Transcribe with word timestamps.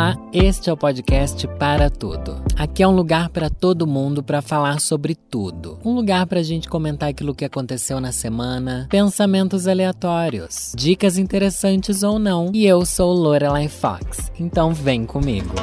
Olá, 0.00 0.16
este 0.32 0.70
é 0.70 0.72
o 0.72 0.78
podcast 0.78 1.46
Para 1.58 1.90
Tudo. 1.90 2.42
Aqui 2.56 2.82
é 2.82 2.88
um 2.88 2.96
lugar 2.96 3.28
para 3.28 3.50
todo 3.50 3.86
mundo 3.86 4.22
para 4.22 4.40
falar 4.40 4.80
sobre 4.80 5.14
tudo. 5.14 5.78
Um 5.84 5.94
lugar 5.94 6.26
para 6.26 6.40
a 6.40 6.42
gente 6.42 6.70
comentar 6.70 7.10
aquilo 7.10 7.34
que 7.34 7.44
aconteceu 7.44 8.00
na 8.00 8.10
semana, 8.10 8.88
pensamentos 8.88 9.68
aleatórios, 9.68 10.72
dicas 10.74 11.18
interessantes 11.18 12.02
ou 12.02 12.18
não. 12.18 12.50
E 12.54 12.64
eu 12.64 12.86
sou 12.86 13.12
Lorelai 13.12 13.68
Fox, 13.68 14.32
então 14.40 14.72
vem 14.72 15.04
comigo. 15.04 15.54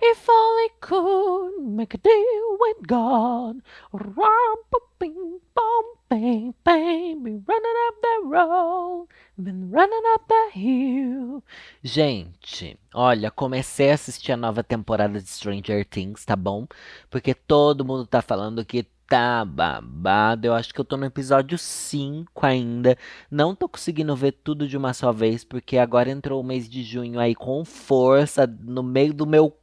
If 0.00 0.26
only 0.26 0.70
could 0.80 1.68
make 1.68 1.94
a 1.94 2.00
deal 2.02 2.56
with 2.58 2.86
God. 2.88 3.58
Rum-pa-bing, 3.92 5.40
bum, 5.54 5.96
bang, 6.08 6.54
bang, 6.64 7.22
be 7.22 7.32
running 7.46 7.78
up 7.88 8.00
that 8.00 8.22
road, 8.24 9.08
been 9.36 9.70
running 9.70 10.02
up 10.14 10.26
that 10.28 10.58
hill. 10.58 11.42
Gente, 11.82 12.78
olha, 12.94 13.30
comecei 13.30 13.90
a 13.90 13.94
assistir 13.94 14.32
a 14.32 14.36
nova 14.36 14.62
temporada 14.62 15.20
de 15.20 15.28
Stranger 15.28 15.84
Things, 15.84 16.24
tá 16.24 16.36
bom? 16.36 16.66
Porque 17.10 17.34
todo 17.34 17.84
mundo 17.84 18.06
tá 18.06 18.22
falando 18.22 18.64
que 18.64 18.86
tá 19.08 19.44
babado. 19.44 20.46
Eu 20.46 20.54
acho 20.54 20.72
que 20.72 20.80
eu 20.80 20.84
tô 20.84 20.96
no 20.96 21.04
episódio 21.04 21.58
5 21.58 22.46
ainda. 22.46 22.96
Não 23.30 23.54
tô 23.54 23.68
conseguindo 23.68 24.14
ver 24.16 24.32
tudo 24.32 24.66
de 24.66 24.76
uma 24.76 24.94
só 24.94 25.12
vez, 25.12 25.44
porque 25.44 25.78
agora 25.78 26.10
entrou 26.10 26.40
o 26.40 26.44
mês 26.44 26.68
de 26.68 26.82
junho 26.82 27.18
aí 27.20 27.34
com 27.34 27.64
força 27.64 28.46
no 28.46 28.82
meio 28.82 29.12
do 29.12 29.26
meu 29.26 29.56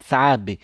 sabe? 0.00 0.60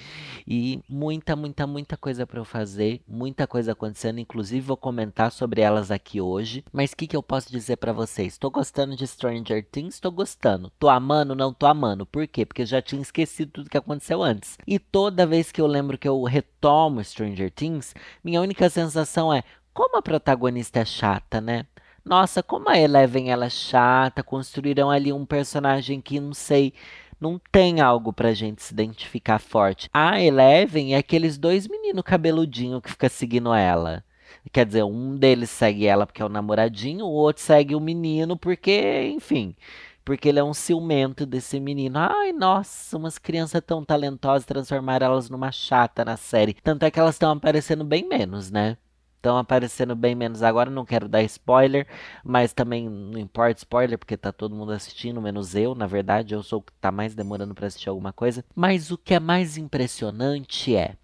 E 0.46 0.80
muita, 0.88 1.34
muita, 1.36 1.66
muita 1.66 1.96
coisa 1.96 2.26
para 2.26 2.38
eu 2.38 2.44
fazer, 2.44 3.02
muita 3.06 3.46
coisa 3.46 3.72
acontecendo, 3.72 4.18
inclusive 4.18 4.60
vou 4.60 4.76
comentar 4.76 5.30
sobre 5.32 5.60
elas 5.60 5.90
aqui 5.90 6.20
hoje. 6.20 6.64
Mas 6.72 6.92
o 6.92 6.96
que, 6.96 7.06
que 7.06 7.16
eu 7.16 7.22
posso 7.22 7.50
dizer 7.50 7.76
para 7.76 7.92
vocês? 7.92 8.38
Tô 8.38 8.50
gostando 8.50 8.96
de 8.96 9.06
Stranger 9.06 9.66
Things? 9.70 10.00
Tô 10.00 10.10
gostando. 10.10 10.70
Tô 10.78 10.88
amando? 10.88 11.34
Não 11.34 11.52
tô 11.52 11.66
amando. 11.66 12.06
Por 12.06 12.26
quê? 12.26 12.46
Porque 12.46 12.62
eu 12.62 12.66
já 12.66 12.80
tinha 12.80 13.02
esquecido 13.02 13.50
tudo 13.52 13.70
que 13.70 13.78
aconteceu 13.78 14.22
antes. 14.22 14.58
E 14.66 14.78
toda 14.78 15.26
vez 15.26 15.50
que 15.50 15.60
eu 15.60 15.66
lembro 15.66 15.98
que 15.98 16.08
eu 16.08 16.22
retomo 16.24 17.02
Stranger 17.02 17.50
Things, 17.50 17.94
minha 18.22 18.40
única 18.40 18.68
sensação 18.70 19.32
é 19.32 19.42
como 19.72 19.96
a 19.96 20.02
protagonista 20.02 20.80
é 20.80 20.84
chata, 20.84 21.40
né? 21.40 21.66
Nossa, 22.04 22.42
como 22.42 22.68
a 22.68 22.78
Eleven 22.78 23.30
ela 23.30 23.46
é 23.46 23.50
chata, 23.50 24.22
construíram 24.22 24.90
ali 24.90 25.10
um 25.10 25.24
personagem 25.24 26.02
que 26.02 26.20
não 26.20 26.34
sei 26.34 26.74
não 27.20 27.40
tem 27.52 27.80
algo 27.80 28.12
pra 28.12 28.32
gente 28.34 28.62
se 28.62 28.72
identificar 28.72 29.38
forte. 29.38 29.88
A 29.92 30.20
Eleven 30.20 30.94
é 30.94 30.98
aqueles 30.98 31.38
dois 31.38 31.66
meninos 31.68 32.02
cabeludinhos 32.04 32.82
que 32.82 32.90
fica 32.90 33.08
seguindo 33.08 33.52
ela. 33.54 34.04
Quer 34.52 34.66
dizer, 34.66 34.84
um 34.84 35.16
deles 35.16 35.50
segue 35.50 35.86
ela 35.86 36.06
porque 36.06 36.22
é 36.22 36.24
o 36.24 36.28
namoradinho, 36.28 37.06
o 37.06 37.10
outro 37.10 37.42
segue 37.42 37.74
o 37.74 37.80
menino 37.80 38.36
porque, 38.36 39.10
enfim, 39.14 39.56
porque 40.04 40.28
ele 40.28 40.38
é 40.38 40.44
um 40.44 40.54
ciumento 40.54 41.24
desse 41.24 41.58
menino. 41.58 41.98
Ai, 41.98 42.32
nossa, 42.32 42.96
umas 42.96 43.18
crianças 43.18 43.62
tão 43.66 43.84
talentosas 43.84 44.44
transformaram 44.44 45.06
elas 45.06 45.30
numa 45.30 45.50
chata 45.50 46.04
na 46.04 46.16
série. 46.16 46.54
Tanto 46.62 46.84
é 46.84 46.90
que 46.90 47.00
elas 47.00 47.14
estão 47.14 47.32
aparecendo 47.32 47.84
bem 47.84 48.06
menos, 48.06 48.50
né? 48.50 48.76
Estão 49.24 49.38
aparecendo 49.38 49.96
bem 49.96 50.14
menos 50.14 50.42
agora. 50.42 50.70
Não 50.70 50.84
quero 50.84 51.08
dar 51.08 51.22
spoiler, 51.22 51.86
mas 52.22 52.52
também 52.52 52.88
não 52.88 53.18
importa 53.18 53.58
spoiler, 53.58 53.98
porque 53.98 54.16
tá 54.16 54.30
todo 54.30 54.54
mundo 54.54 54.72
assistindo, 54.72 55.20
menos 55.22 55.54
eu. 55.54 55.74
Na 55.74 55.86
verdade, 55.86 56.34
eu 56.34 56.42
sou 56.42 56.58
o 56.58 56.62
que 56.62 56.72
tá 56.74 56.92
mais 56.92 57.14
demorando 57.14 57.54
para 57.54 57.66
assistir 57.66 57.88
alguma 57.88 58.12
coisa. 58.12 58.44
Mas 58.54 58.90
o 58.90 58.98
que 58.98 59.14
é 59.14 59.20
mais 59.20 59.56
impressionante 59.56 60.76
é 60.76 60.96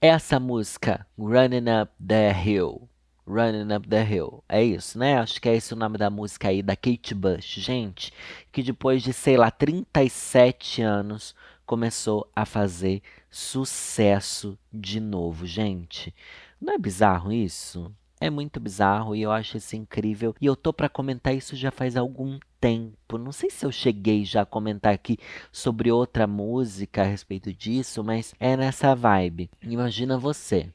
essa 0.00 0.40
música, 0.40 1.06
Running 1.16 1.66
Up 1.82 1.92
the 2.04 2.32
Hill. 2.44 2.88
Running 3.26 3.74
Up 3.74 3.86
the 3.86 4.04
Hill. 4.04 4.42
É 4.48 4.62
isso, 4.62 4.98
né? 4.98 5.18
Acho 5.18 5.40
que 5.40 5.48
é 5.48 5.54
esse 5.54 5.72
o 5.74 5.76
nome 5.76 5.98
da 5.98 6.10
música 6.10 6.48
aí, 6.48 6.62
da 6.62 6.74
Kate 6.74 7.14
Bush. 7.14 7.60
Gente, 7.60 8.12
que 8.50 8.62
depois 8.62 9.02
de, 9.02 9.12
sei 9.12 9.36
lá, 9.36 9.50
37 9.50 10.82
anos, 10.82 11.34
começou 11.66 12.28
a 12.34 12.46
fazer 12.46 13.02
sucesso 13.30 14.58
de 14.72 14.98
novo, 14.98 15.46
gente. 15.46 16.14
Não 16.60 16.74
é 16.74 16.78
bizarro 16.78 17.32
isso? 17.32 17.92
É 18.20 18.28
muito 18.28 18.58
bizarro 18.58 19.14
e 19.14 19.22
eu 19.22 19.30
acho 19.30 19.56
isso 19.56 19.76
incrível. 19.76 20.34
E 20.40 20.46
eu 20.46 20.56
tô 20.56 20.72
para 20.72 20.88
comentar 20.88 21.34
isso 21.34 21.54
já 21.54 21.70
faz 21.70 21.96
algum 21.96 22.38
tempo. 22.60 23.16
Não 23.16 23.30
sei 23.30 23.48
se 23.48 23.64
eu 23.64 23.70
cheguei 23.70 24.24
já 24.24 24.42
a 24.42 24.46
comentar 24.46 24.92
aqui 24.92 25.18
sobre 25.52 25.92
outra 25.92 26.26
música 26.26 27.02
a 27.02 27.04
respeito 27.04 27.52
disso, 27.52 28.02
mas 28.02 28.34
é 28.40 28.56
nessa 28.56 28.94
vibe. 28.94 29.48
Imagina 29.62 30.18
você. 30.18 30.68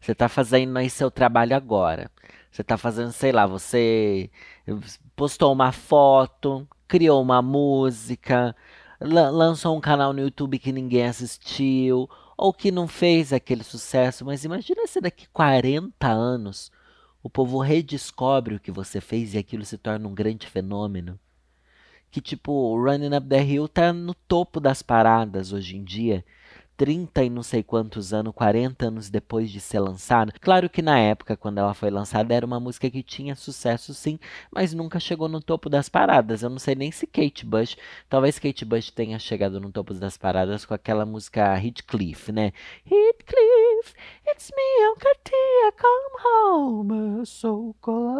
Você 0.00 0.14
tá 0.14 0.28
fazendo 0.28 0.76
aí 0.76 0.88
seu 0.88 1.10
trabalho 1.10 1.56
agora. 1.56 2.08
Você 2.50 2.62
tá 2.62 2.78
fazendo, 2.78 3.10
sei 3.10 3.32
lá, 3.32 3.46
você 3.46 4.30
postou 5.16 5.52
uma 5.52 5.72
foto, 5.72 6.68
criou 6.86 7.20
uma 7.20 7.42
música, 7.42 8.54
lançou 9.00 9.76
um 9.76 9.80
canal 9.80 10.12
no 10.12 10.20
YouTube 10.20 10.60
que 10.60 10.70
ninguém 10.70 11.06
assistiu, 11.06 12.08
ou 12.36 12.52
que 12.52 12.70
não 12.70 12.88
fez 12.88 13.32
aquele 13.32 13.62
sucesso, 13.62 14.24
mas 14.24 14.44
imagina 14.44 14.86
se 14.86 15.00
daqui 15.00 15.28
40 15.32 16.08
anos 16.08 16.70
o 17.22 17.30
povo 17.30 17.58
redescobre 17.58 18.54
o 18.54 18.60
que 18.60 18.70
você 18.70 19.00
fez 19.00 19.34
e 19.34 19.38
aquilo 19.38 19.64
se 19.64 19.78
torna 19.78 20.06
um 20.06 20.14
grande 20.14 20.46
fenômeno. 20.46 21.18
Que 22.10 22.20
tipo, 22.20 22.76
Running 22.76 23.16
Up 23.16 23.26
the 23.26 23.42
Hill 23.42 23.66
tá 23.66 23.92
no 23.92 24.14
topo 24.14 24.60
das 24.60 24.82
paradas 24.82 25.52
hoje 25.52 25.76
em 25.76 25.82
dia. 25.82 26.24
30 26.76 27.24
e 27.24 27.30
não 27.30 27.42
sei 27.42 27.62
quantos 27.62 28.12
anos, 28.12 28.34
40 28.34 28.86
anos 28.86 29.10
depois 29.10 29.50
de 29.50 29.60
ser 29.60 29.80
lançada. 29.80 30.32
Claro 30.40 30.68
que 30.68 30.82
na 30.82 30.98
época, 30.98 31.36
quando 31.36 31.58
ela 31.58 31.74
foi 31.74 31.90
lançada, 31.90 32.34
era 32.34 32.46
uma 32.46 32.60
música 32.60 32.90
que 32.90 33.02
tinha 33.02 33.34
sucesso 33.34 33.94
sim, 33.94 34.18
mas 34.50 34.74
nunca 34.74 34.98
chegou 34.98 35.28
no 35.28 35.40
topo 35.40 35.68
das 35.68 35.88
paradas. 35.88 36.42
Eu 36.42 36.50
não 36.50 36.58
sei 36.58 36.74
nem 36.74 36.90
se 36.90 37.06
Kate 37.06 37.44
Bush, 37.46 37.76
talvez 38.08 38.38
Kate 38.38 38.64
Bush 38.64 38.90
tenha 38.90 39.18
chegado 39.18 39.60
no 39.60 39.70
topo 39.70 39.94
das 39.94 40.16
paradas 40.16 40.64
com 40.64 40.74
aquela 40.74 41.06
música 41.06 41.56
Heathcliff, 41.56 42.32
né? 42.32 42.52
Heathcliff, 42.84 43.94
it's 44.28 44.50
me, 44.50 44.88
Uncle 44.90 45.10
Tia, 45.24 45.72
come 45.78 46.14
home, 46.24 47.26
so 47.26 47.74
cold. 47.80 48.13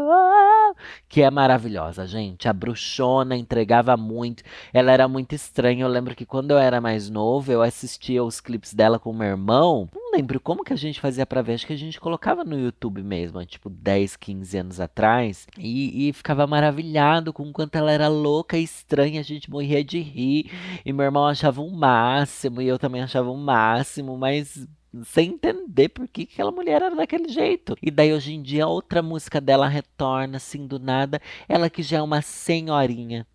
Que 1.14 1.22
é 1.22 1.30
maravilhosa, 1.30 2.08
gente. 2.08 2.48
A 2.48 2.52
bruxona 2.52 3.36
entregava 3.36 3.96
muito, 3.96 4.42
ela 4.72 4.90
era 4.90 5.06
muito 5.06 5.32
estranha. 5.32 5.84
Eu 5.84 5.88
lembro 5.88 6.12
que 6.12 6.26
quando 6.26 6.50
eu 6.50 6.58
era 6.58 6.80
mais 6.80 7.08
novo, 7.08 7.52
eu 7.52 7.62
assistia 7.62 8.24
os 8.24 8.40
clipes 8.40 8.74
dela 8.74 8.98
com 8.98 9.12
meu 9.12 9.28
irmão. 9.28 9.88
Não 9.94 10.10
lembro 10.10 10.40
como 10.40 10.64
que 10.64 10.72
a 10.72 10.76
gente 10.76 11.00
fazia 11.00 11.24
pra 11.24 11.40
ver. 11.40 11.54
Acho 11.54 11.68
que 11.68 11.72
a 11.72 11.78
gente 11.78 12.00
colocava 12.00 12.42
no 12.42 12.58
YouTube 12.58 13.00
mesmo, 13.00 13.46
tipo 13.46 13.70
10, 13.70 14.16
15 14.16 14.58
anos 14.58 14.80
atrás. 14.80 15.46
E, 15.56 16.08
e 16.08 16.12
ficava 16.12 16.48
maravilhado 16.48 17.32
com 17.32 17.44
o 17.44 17.52
quanto 17.52 17.76
ela 17.76 17.92
era 17.92 18.08
louca 18.08 18.58
e 18.58 18.64
estranha. 18.64 19.20
A 19.20 19.24
gente 19.24 19.48
morria 19.48 19.84
de 19.84 20.00
rir. 20.00 20.50
E 20.84 20.92
meu 20.92 21.04
irmão 21.04 21.26
achava 21.26 21.60
o 21.60 21.68
um 21.68 21.76
máximo. 21.76 22.60
E 22.60 22.66
eu 22.66 22.76
também 22.76 23.02
achava 23.02 23.30
o 23.30 23.34
um 23.34 23.44
máximo. 23.44 24.18
Mas 24.18 24.66
sem 25.04 25.30
entender 25.30 25.88
por 25.88 26.06
que 26.06 26.22
aquela 26.22 26.52
mulher 26.52 26.82
era 26.82 26.94
daquele 26.94 27.28
jeito. 27.28 27.76
E 27.82 27.90
daí 27.90 28.12
hoje 28.12 28.34
em 28.34 28.42
dia 28.42 28.66
outra 28.66 29.02
música 29.02 29.40
dela 29.40 29.66
retorna 29.66 30.36
assim 30.36 30.66
do 30.66 30.78
nada, 30.78 31.20
ela 31.48 31.70
que 31.70 31.82
já 31.82 31.98
é 31.98 32.02
uma 32.02 32.22
senhorinha, 32.22 33.26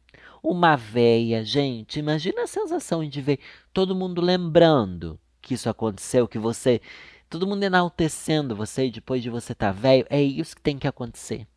uma 0.42 0.76
véia, 0.76 1.44
gente, 1.44 2.00
imagina 2.00 2.44
a 2.44 2.48
sensação 2.48 3.08
de 3.08 3.22
ver 3.22 3.40
todo 3.74 3.96
mundo 3.96 4.22
lembrando 4.22 5.20
que 5.42 5.54
isso 5.54 5.70
aconteceu, 5.70 6.28
que 6.28 6.40
você. 6.40 6.82
Todo 7.30 7.46
mundo 7.48 7.64
enaltecendo 7.64 8.56
você 8.56 8.90
depois 8.90 9.22
de 9.22 9.30
você 9.30 9.54
estar 9.54 9.68
tá 9.68 9.72
velho. 9.72 10.06
É 10.10 10.22
isso 10.22 10.56
que 10.56 10.62
tem 10.62 10.80
que 10.80 10.88
acontecer. 10.88 11.48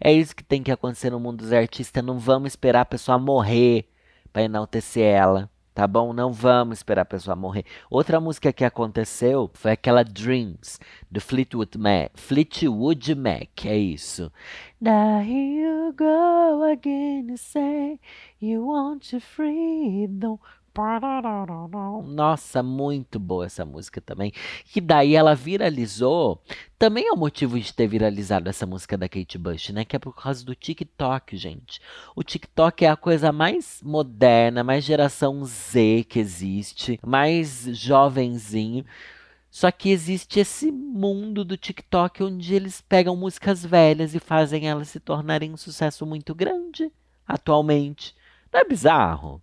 É 0.00 0.12
isso 0.12 0.34
que 0.34 0.42
tem 0.42 0.62
que 0.62 0.72
acontecer 0.72 1.10
no 1.10 1.20
mundo 1.20 1.38
dos 1.38 1.52
artistas. 1.52 2.04
Não 2.04 2.18
vamos 2.18 2.48
esperar 2.48 2.80
a 2.80 2.84
pessoa 2.84 3.18
morrer 3.18 3.88
para 4.32 4.42
enaltecer 4.42 5.04
ela 5.04 5.48
tá 5.76 5.86
bom? 5.86 6.14
Não 6.14 6.32
vamos 6.32 6.78
esperar 6.78 7.02
a 7.02 7.04
pessoa 7.04 7.36
morrer. 7.36 7.66
Outra 7.90 8.18
música 8.18 8.50
que 8.50 8.64
aconteceu 8.64 9.50
foi 9.52 9.72
aquela 9.72 10.02
Dreams, 10.02 10.80
do 11.10 11.20
Fleetwood 11.20 11.76
Mac. 11.76 12.12
Fleetwood 12.14 13.14
Mac, 13.14 13.66
é 13.66 13.76
isso. 13.76 14.32
Now 14.80 15.20
here 15.20 15.60
you 15.60 15.92
go 15.92 16.64
again 16.64 17.26
to 17.26 17.36
say 17.36 18.00
you 18.40 18.66
want 18.66 19.12
your 19.12 19.20
freedom. 19.20 20.38
Nossa, 22.02 22.62
muito 22.62 23.18
boa 23.18 23.46
essa 23.46 23.64
música 23.64 24.00
também. 24.00 24.32
Que 24.66 24.80
daí 24.80 25.14
ela 25.14 25.34
viralizou. 25.34 26.42
Também 26.78 27.08
é 27.08 27.12
o 27.12 27.16
motivo 27.16 27.58
de 27.58 27.72
ter 27.72 27.86
viralizado 27.86 28.48
essa 28.48 28.66
música 28.66 28.98
da 28.98 29.08
Kate 29.08 29.38
Bush, 29.38 29.70
né? 29.70 29.84
Que 29.84 29.96
é 29.96 29.98
por 29.98 30.14
causa 30.14 30.44
do 30.44 30.54
TikTok, 30.54 31.36
gente. 31.36 31.80
O 32.14 32.22
TikTok 32.22 32.84
é 32.84 32.90
a 32.90 32.96
coisa 32.96 33.32
mais 33.32 33.80
moderna, 33.82 34.62
mais 34.62 34.84
geração 34.84 35.44
Z 35.44 36.04
que 36.08 36.18
existe, 36.18 37.00
mais 37.04 37.66
jovenzinho. 37.72 38.84
Só 39.50 39.70
que 39.70 39.88
existe 39.88 40.40
esse 40.40 40.70
mundo 40.70 41.42
do 41.42 41.56
TikTok 41.56 42.22
onde 42.22 42.54
eles 42.54 42.82
pegam 42.82 43.16
músicas 43.16 43.64
velhas 43.64 44.14
e 44.14 44.20
fazem 44.20 44.68
elas 44.68 44.88
se 44.88 45.00
tornarem 45.00 45.50
um 45.50 45.56
sucesso 45.56 46.04
muito 46.04 46.34
grande 46.34 46.92
atualmente. 47.26 48.14
Não 48.52 48.60
é 48.60 48.64
bizarro? 48.64 49.42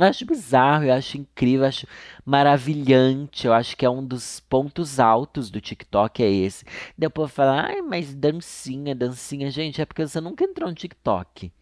Eu 0.00 0.06
acho 0.06 0.24
bizarro, 0.24 0.84
eu 0.84 0.94
acho 0.94 1.16
incrível, 1.18 1.60
eu 1.62 1.68
acho 1.68 1.86
maravilhante. 2.24 3.46
Eu 3.46 3.52
acho 3.52 3.76
que 3.76 3.84
é 3.84 3.90
um 3.90 4.04
dos 4.04 4.40
pontos 4.40 4.98
altos 4.98 5.50
do 5.50 5.60
TikTok, 5.60 6.22
é 6.22 6.30
esse. 6.30 6.64
Depois 6.96 7.30
falar, 7.30 7.66
ai, 7.66 7.82
mas 7.82 8.14
dancinha, 8.14 8.94
dancinha. 8.94 9.50
Gente, 9.50 9.80
é 9.80 9.84
porque 9.86 10.06
você 10.06 10.20
nunca 10.20 10.42
entrou 10.44 10.68
no 10.70 10.74
TikTok. 10.74 11.52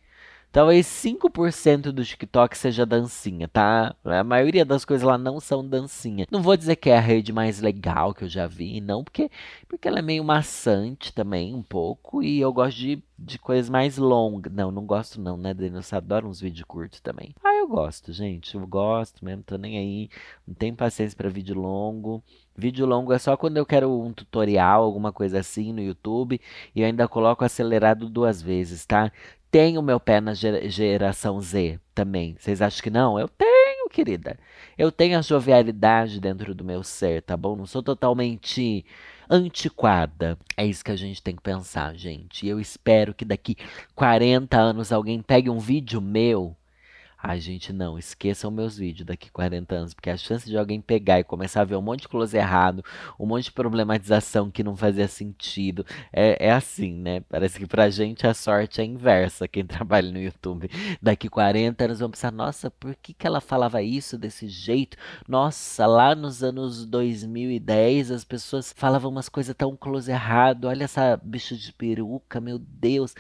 Talvez 0.50 0.86
5% 0.86 1.92
do 1.92 2.02
TikTok 2.02 2.56
seja 2.56 2.86
dancinha, 2.86 3.46
tá? 3.46 3.94
A 4.02 4.24
maioria 4.24 4.64
das 4.64 4.82
coisas 4.82 5.06
lá 5.06 5.18
não 5.18 5.38
são 5.40 5.66
dancinha. 5.66 6.26
Não 6.30 6.42
vou 6.42 6.56
dizer 6.56 6.76
que 6.76 6.88
é 6.88 6.96
a 6.96 7.00
rede 7.00 7.32
mais 7.34 7.60
legal 7.60 8.14
que 8.14 8.24
eu 8.24 8.28
já 8.28 8.46
vi, 8.46 8.80
não, 8.80 9.04
porque, 9.04 9.30
porque 9.68 9.86
ela 9.86 9.98
é 9.98 10.02
meio 10.02 10.24
maçante 10.24 11.12
também, 11.12 11.54
um 11.54 11.62
pouco, 11.62 12.22
e 12.22 12.40
eu 12.40 12.50
gosto 12.50 12.78
de, 12.78 13.02
de 13.18 13.38
coisas 13.38 13.68
mais 13.68 13.98
longas. 13.98 14.50
Não, 14.50 14.70
não 14.70 14.86
gosto 14.86 15.20
não, 15.20 15.36
né, 15.36 15.52
Denis? 15.52 15.92
Eu 15.92 15.98
adoro 15.98 16.26
uns 16.26 16.40
vídeos 16.40 16.64
curtos 16.66 17.00
também. 17.00 17.34
Ah, 17.44 17.54
eu 17.54 17.68
gosto, 17.68 18.10
gente, 18.10 18.54
eu 18.54 18.66
gosto 18.66 19.22
mesmo, 19.22 19.42
tô 19.42 19.58
nem 19.58 19.76
aí. 19.76 20.10
Não 20.46 20.54
tenho 20.54 20.74
paciência 20.74 21.16
para 21.16 21.28
vídeo 21.28 21.54
longo. 21.54 22.22
Vídeo 22.56 22.86
longo 22.86 23.12
é 23.12 23.18
só 23.18 23.36
quando 23.36 23.56
eu 23.56 23.64
quero 23.64 23.88
um 23.88 24.12
tutorial, 24.12 24.82
alguma 24.82 25.12
coisa 25.12 25.38
assim 25.38 25.72
no 25.72 25.80
YouTube, 25.80 26.40
e 26.74 26.80
eu 26.80 26.86
ainda 26.86 27.06
coloco 27.06 27.44
acelerado 27.44 28.08
duas 28.08 28.42
vezes, 28.42 28.84
tá? 28.84 29.12
Tenho 29.50 29.82
meu 29.82 29.98
pé 29.98 30.20
na 30.20 30.32
geração 30.34 31.40
Z 31.40 31.78
também. 31.94 32.36
Vocês 32.38 32.60
acham 32.62 32.82
que 32.82 32.90
não? 32.90 33.18
Eu 33.18 33.28
tenho, 33.28 33.88
querida. 33.88 34.38
Eu 34.76 34.92
tenho 34.92 35.18
a 35.18 35.22
jovialidade 35.22 36.20
dentro 36.20 36.54
do 36.54 36.64
meu 36.64 36.82
ser, 36.82 37.22
tá 37.22 37.36
bom? 37.36 37.56
Não 37.56 37.66
sou 37.66 37.82
totalmente 37.82 38.84
antiquada. 39.28 40.38
É 40.56 40.64
isso 40.64 40.84
que 40.84 40.92
a 40.92 40.96
gente 40.96 41.22
tem 41.22 41.34
que 41.34 41.42
pensar, 41.42 41.94
gente. 41.94 42.46
E 42.46 42.48
eu 42.48 42.60
espero 42.60 43.14
que 43.14 43.24
daqui 43.24 43.56
40 43.94 44.58
anos 44.58 44.92
alguém 44.92 45.20
pegue 45.20 45.50
um 45.50 45.58
vídeo 45.58 46.00
meu 46.00 46.56
Ai, 47.20 47.40
gente, 47.40 47.72
não, 47.72 47.98
esqueçam 47.98 48.48
meus 48.48 48.78
vídeos 48.78 49.04
daqui 49.04 49.28
40 49.28 49.74
anos, 49.74 49.92
porque 49.92 50.08
a 50.08 50.16
chance 50.16 50.48
de 50.48 50.56
alguém 50.56 50.80
pegar 50.80 51.18
e 51.18 51.24
começar 51.24 51.62
a 51.62 51.64
ver 51.64 51.74
um 51.74 51.82
monte 51.82 52.02
de 52.02 52.08
close 52.08 52.36
errado, 52.36 52.84
um 53.18 53.26
monte 53.26 53.44
de 53.46 53.52
problematização 53.52 54.48
que 54.52 54.62
não 54.62 54.76
fazia 54.76 55.08
sentido, 55.08 55.84
é, 56.12 56.46
é 56.46 56.52
assim, 56.52 56.94
né? 56.94 57.20
Parece 57.28 57.58
que 57.58 57.66
pra 57.66 57.90
gente 57.90 58.24
a 58.24 58.32
sorte 58.32 58.80
é 58.80 58.84
inversa, 58.84 59.48
quem 59.48 59.66
trabalha 59.66 60.12
no 60.12 60.20
YouTube. 60.20 60.70
Daqui 61.02 61.28
40 61.28 61.84
anos 61.86 61.98
vão 61.98 62.10
pensar, 62.10 62.30
nossa, 62.30 62.70
por 62.70 62.94
que, 62.94 63.12
que 63.12 63.26
ela 63.26 63.40
falava 63.40 63.82
isso 63.82 64.16
desse 64.16 64.46
jeito? 64.46 64.96
Nossa, 65.26 65.86
lá 65.86 66.14
nos 66.14 66.44
anos 66.44 66.86
2010 66.86 68.12
as 68.12 68.24
pessoas 68.24 68.72
falavam 68.72 69.10
umas 69.10 69.28
coisas 69.28 69.54
tão 69.56 69.76
close 69.76 70.10
errado, 70.10 70.66
olha 70.66 70.84
essa 70.84 71.16
bicha 71.20 71.56
de 71.56 71.72
peruca, 71.72 72.40
meu 72.40 72.58
Deus. 72.60 73.14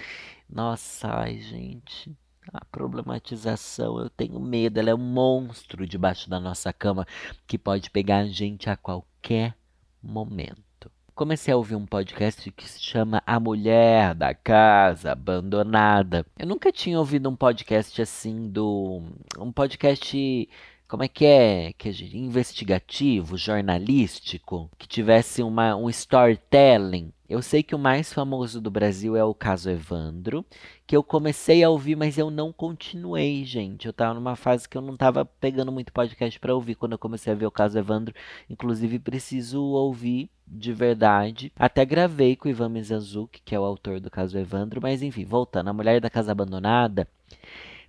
Nossa, 0.48 1.08
ai, 1.08 1.38
gente. 1.38 2.16
A 2.52 2.64
problematização, 2.64 3.98
eu 3.98 4.08
tenho 4.08 4.40
medo, 4.40 4.78
ela 4.78 4.90
é 4.90 4.94
um 4.94 4.98
monstro 4.98 5.86
debaixo 5.86 6.30
da 6.30 6.40
nossa 6.40 6.72
cama 6.72 7.06
que 7.46 7.58
pode 7.58 7.90
pegar 7.90 8.18
a 8.18 8.26
gente 8.26 8.70
a 8.70 8.76
qualquer 8.76 9.54
momento. 10.02 10.90
Comecei 11.14 11.52
a 11.52 11.56
ouvir 11.56 11.74
um 11.74 11.84
podcast 11.84 12.50
que 12.52 12.68
se 12.68 12.80
chama 12.80 13.22
A 13.26 13.40
Mulher 13.40 14.14
da 14.14 14.32
Casa 14.32 15.12
Abandonada. 15.12 16.24
Eu 16.38 16.46
nunca 16.46 16.70
tinha 16.70 16.98
ouvido 16.98 17.28
um 17.28 17.34
podcast 17.34 18.00
assim 18.00 18.48
do. 18.48 19.02
Um 19.36 19.50
podcast 19.50 20.48
como 20.88 21.02
é 21.02 21.08
que 21.08 21.26
é, 21.26 21.72
que 21.74 21.90
é 21.90 21.92
investigativo, 22.14 23.36
jornalístico, 23.36 24.70
que 24.78 24.88
tivesse 24.88 25.42
uma, 25.42 25.76
um 25.76 25.90
storytelling. 25.90 27.12
Eu 27.28 27.42
sei 27.42 27.62
que 27.62 27.74
o 27.74 27.78
mais 27.78 28.10
famoso 28.10 28.58
do 28.58 28.70
Brasil 28.70 29.14
é 29.14 29.22
o 29.22 29.34
caso 29.34 29.68
Evandro, 29.68 30.46
que 30.86 30.96
eu 30.96 31.04
comecei 31.04 31.62
a 31.62 31.68
ouvir, 31.68 31.94
mas 31.94 32.16
eu 32.16 32.30
não 32.30 32.50
continuei, 32.50 33.44
gente. 33.44 33.86
Eu 33.86 33.92
tava 33.92 34.14
numa 34.14 34.34
fase 34.34 34.66
que 34.66 34.78
eu 34.78 34.80
não 34.80 34.96
tava 34.96 35.26
pegando 35.26 35.70
muito 35.70 35.92
podcast 35.92 36.40
para 36.40 36.54
ouvir 36.54 36.74
quando 36.74 36.92
eu 36.92 36.98
comecei 36.98 37.34
a 37.34 37.36
ver 37.36 37.44
o 37.44 37.50
caso 37.50 37.78
Evandro. 37.78 38.14
Inclusive, 38.48 38.98
preciso 38.98 39.62
ouvir 39.62 40.30
de 40.46 40.72
verdade. 40.72 41.52
Até 41.54 41.84
gravei 41.84 42.34
com 42.34 42.48
o 42.48 42.50
Ivan 42.50 42.70
Mizanzuki, 42.70 43.42
que 43.44 43.54
é 43.54 43.60
o 43.60 43.64
autor 43.64 44.00
do 44.00 44.10
caso 44.10 44.38
Evandro, 44.38 44.80
mas 44.80 45.02
enfim, 45.02 45.26
voltando. 45.26 45.68
A 45.68 45.72
Mulher 45.74 46.00
da 46.00 46.08
Casa 46.08 46.32
Abandonada 46.32 47.06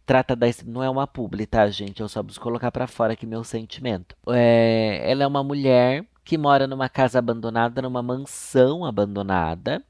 trata 0.10 0.36
da. 0.36 0.48
Não 0.66 0.82
é 0.84 0.90
uma 0.90 1.06
publi, 1.06 1.46
tá, 1.46 1.70
gente? 1.70 2.02
Eu 2.02 2.10
só 2.10 2.24
preciso 2.24 2.42
colocar 2.42 2.72
para 2.72 2.88
fora 2.88 3.14
aqui 3.14 3.28
meu 3.28 3.44
sentimento. 3.44 4.16
É, 4.30 5.04
ela 5.06 5.24
é 5.24 5.28
uma 5.28 5.44
mulher 5.44 6.04
que 6.26 6.36
mora 6.36 6.66
numa 6.66 6.90
casa 6.90 7.20
abandonada, 7.20 7.80
numa 7.80 8.02
mansão 8.02 8.84
abandonada, 8.84 9.84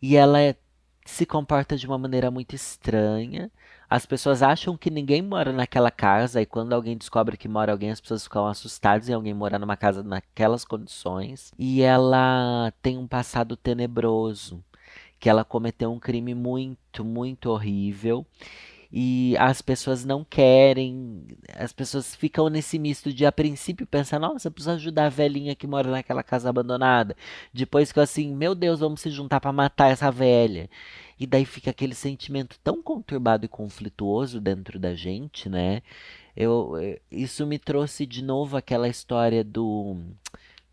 e 0.00 0.16
ela 0.16 0.40
é, 0.40 0.54
se 1.04 1.26
comporta 1.26 1.76
de 1.76 1.88
uma 1.88 1.98
maneira 1.98 2.30
muito 2.30 2.54
estranha. 2.54 3.50
As 3.90 4.06
pessoas 4.06 4.44
acham 4.44 4.76
que 4.76 4.90
ninguém 4.90 5.22
mora 5.22 5.52
naquela 5.52 5.90
casa, 5.90 6.40
e 6.40 6.46
quando 6.46 6.72
alguém 6.72 6.96
descobre 6.96 7.36
que 7.36 7.48
mora 7.48 7.72
alguém, 7.72 7.90
as 7.90 8.00
pessoas 8.00 8.22
ficam 8.22 8.46
assustadas 8.46 9.08
em 9.08 9.12
alguém 9.12 9.34
morar 9.34 9.58
numa 9.58 9.76
casa 9.76 10.04
naquelas 10.04 10.64
condições. 10.64 11.50
E 11.58 11.82
ela 11.82 12.72
tem 12.80 12.96
um 12.96 13.08
passado 13.08 13.56
tenebroso, 13.56 14.62
que 15.18 15.28
ela 15.28 15.44
cometeu 15.44 15.90
um 15.92 15.98
crime 15.98 16.32
muito, 16.32 17.04
muito 17.04 17.50
horrível 17.50 18.24
e 18.90 19.36
as 19.38 19.60
pessoas 19.60 20.04
não 20.04 20.24
querem, 20.24 21.26
as 21.54 21.72
pessoas 21.72 22.14
ficam 22.14 22.48
nesse 22.48 22.78
misto 22.78 23.12
de 23.12 23.26
a 23.26 23.32
princípio 23.32 23.86
pensar, 23.86 24.18
nossa, 24.18 24.50
preciso 24.50 24.70
ajudar 24.76 25.06
a 25.06 25.10
velhinha 25.10 25.54
que 25.54 25.66
mora 25.66 25.90
naquela 25.90 26.22
casa 26.22 26.48
abandonada. 26.48 27.14
Depois 27.52 27.92
que 27.92 28.00
assim, 28.00 28.34
meu 28.34 28.54
Deus, 28.54 28.80
vamos 28.80 29.00
se 29.02 29.10
juntar 29.10 29.40
para 29.40 29.52
matar 29.52 29.90
essa 29.90 30.10
velha. 30.10 30.70
E 31.20 31.26
daí 31.26 31.44
fica 31.44 31.70
aquele 31.70 31.94
sentimento 31.94 32.58
tão 32.64 32.82
conturbado 32.82 33.44
e 33.44 33.48
conflituoso 33.48 34.40
dentro 34.40 34.78
da 34.78 34.94
gente, 34.94 35.48
né? 35.48 35.82
Eu, 36.36 36.76
eh, 36.78 37.00
isso 37.10 37.46
me 37.46 37.58
trouxe 37.58 38.06
de 38.06 38.22
novo 38.22 38.56
aquela 38.56 38.88
história 38.88 39.42
do 39.44 39.96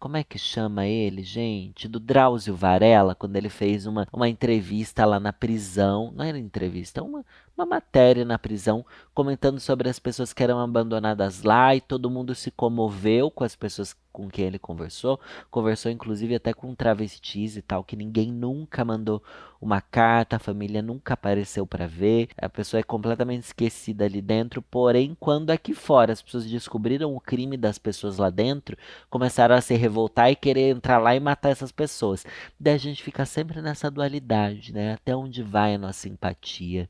como 0.06 0.18
é 0.18 0.24
que 0.24 0.38
chama 0.38 0.86
ele, 0.86 1.24
gente? 1.24 1.88
Do 1.88 2.00
Drauzio 2.00 2.56
Varela, 2.56 3.16
quando 3.16 3.38
ele 3.38 3.50
fez 3.50 3.88
uma, 3.88 4.08
uma 4.14 4.30
entrevista 4.30 5.04
lá 5.04 5.20
na 5.20 5.34
prisão. 5.34 6.14
Não 6.16 6.24
era 6.24 6.38
entrevista, 6.38 7.02
uma, 7.02 7.26
uma 7.58 7.66
matéria 7.66 8.26
na 8.26 8.38
prisão 8.38 8.86
comentando 9.14 9.60
sobre 9.60 9.90
as 9.90 9.98
pessoas 9.98 10.34
que 10.34 10.44
eram 10.44 10.60
abandonadas 10.60 11.44
lá 11.44 11.74
e 11.74 11.80
todo 11.80 12.10
mundo 12.10 12.36
se 12.36 12.52
comoveu 12.52 13.32
com 13.32 13.44
as 13.44 13.56
pessoas 13.56 13.96
com 14.12 14.30
quem 14.30 14.46
ele 14.46 14.60
conversou. 14.60 15.20
Conversou 15.50 15.92
inclusive 15.92 16.36
até 16.36 16.54
com 16.54 16.74
travestis 16.76 17.58
e 17.58 17.62
tal, 17.62 17.84
que 17.84 17.96
ninguém 17.96 18.32
nunca 18.32 18.84
mandou 18.84 19.22
uma 19.62 19.82
carta, 19.82 20.36
a 20.36 20.40
família 20.40 20.82
nunca 20.82 21.14
apareceu 21.14 21.66
para 21.66 21.88
ver. 21.88 22.30
A 22.38 22.50
pessoa 22.50 22.80
é 22.80 22.84
completamente 22.84 23.44
esquecida 23.44 24.06
ali 24.06 24.22
dentro. 24.22 24.62
Porém, 24.62 25.16
quando 25.20 25.50
aqui 25.52 25.74
fora 25.74 26.14
as 26.14 26.22
pessoas 26.22 26.46
descobriram 26.46 27.16
o 27.16 27.22
crime 27.22 27.58
das 27.58 27.78
pessoas 27.78 28.18
lá 28.18 28.30
dentro, 28.30 28.78
começaram 29.10 29.56
a 29.56 29.62
se 29.62 29.76
revoltar 29.76 30.30
e 30.32 30.36
querer 30.36 30.70
entrar 30.70 30.98
lá 30.98 31.16
e 31.16 31.20
matar 31.20 31.50
essas 31.50 31.72
pessoas. 31.72 32.26
Daí 32.60 32.76
a 32.76 32.78
gente 32.78 33.04
fica 33.04 33.26
sempre 33.26 33.62
nessa 33.62 33.90
dualidade, 33.90 34.74
né? 34.74 34.94
Até 34.94 35.16
onde 35.16 35.42
vai 35.42 35.76
a 35.76 35.78
nossa 35.78 36.08
empatia? 36.08 36.90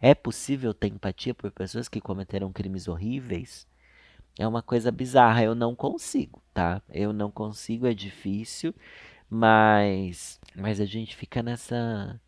É 0.00 0.14
possível 0.14 0.72
ter 0.74 0.88
empatia 0.88 1.34
por 1.34 1.50
pessoas 1.50 1.88
que 1.88 2.00
cometeram 2.00 2.52
crimes 2.52 2.86
horríveis? 2.88 3.66
É 4.38 4.46
uma 4.46 4.62
coisa 4.62 4.92
bizarra, 4.92 5.42
eu 5.44 5.54
não 5.54 5.74
consigo, 5.74 6.42
tá? 6.54 6.82
Eu 6.88 7.12
não 7.12 7.30
consigo, 7.30 7.86
é 7.86 7.94
difícil, 7.94 8.74
mas 9.30 10.40
mas 10.56 10.80
a 10.80 10.84
gente 10.86 11.16
fica 11.16 11.42
nessa 11.42 12.20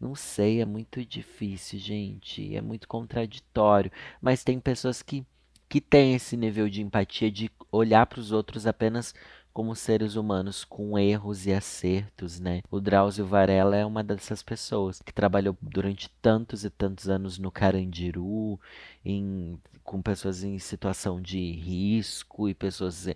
não 0.00 0.14
sei, 0.14 0.60
é 0.62 0.66
muito 0.66 1.04
difícil, 1.04 1.78
gente, 1.78 2.56
é 2.56 2.62
muito 2.62 2.88
contraditório, 2.88 3.92
mas 4.20 4.44
tem 4.44 4.60
pessoas 4.60 5.02
que 5.02 5.26
que 5.68 5.80
têm 5.80 6.14
esse 6.14 6.36
nível 6.36 6.68
de 6.68 6.82
empatia 6.82 7.30
de 7.30 7.50
olhar 7.72 8.06
para 8.06 8.20
os 8.20 8.32
outros 8.32 8.66
apenas 8.66 9.14
como 9.52 9.74
seres 9.74 10.16
humanos 10.16 10.64
com 10.64 10.98
erros 10.98 11.46
e 11.46 11.52
acertos, 11.52 12.38
né? 12.38 12.62
O 12.70 12.80
Drauzio 12.80 13.26
Varela 13.26 13.76
é 13.76 13.84
uma 13.84 14.02
dessas 14.02 14.42
pessoas 14.42 15.02
que 15.02 15.12
trabalhou 15.12 15.56
durante 15.60 16.08
tantos 16.22 16.64
e 16.64 16.70
tantos 16.70 17.08
anos 17.08 17.38
no 17.38 17.50
Carandiru, 17.50 18.60
em, 19.04 19.58
com 19.82 20.00
pessoas 20.00 20.44
em 20.44 20.58
situação 20.58 21.20
de 21.20 21.52
risco 21.52 22.48
e 22.48 22.54
pessoas 22.54 23.08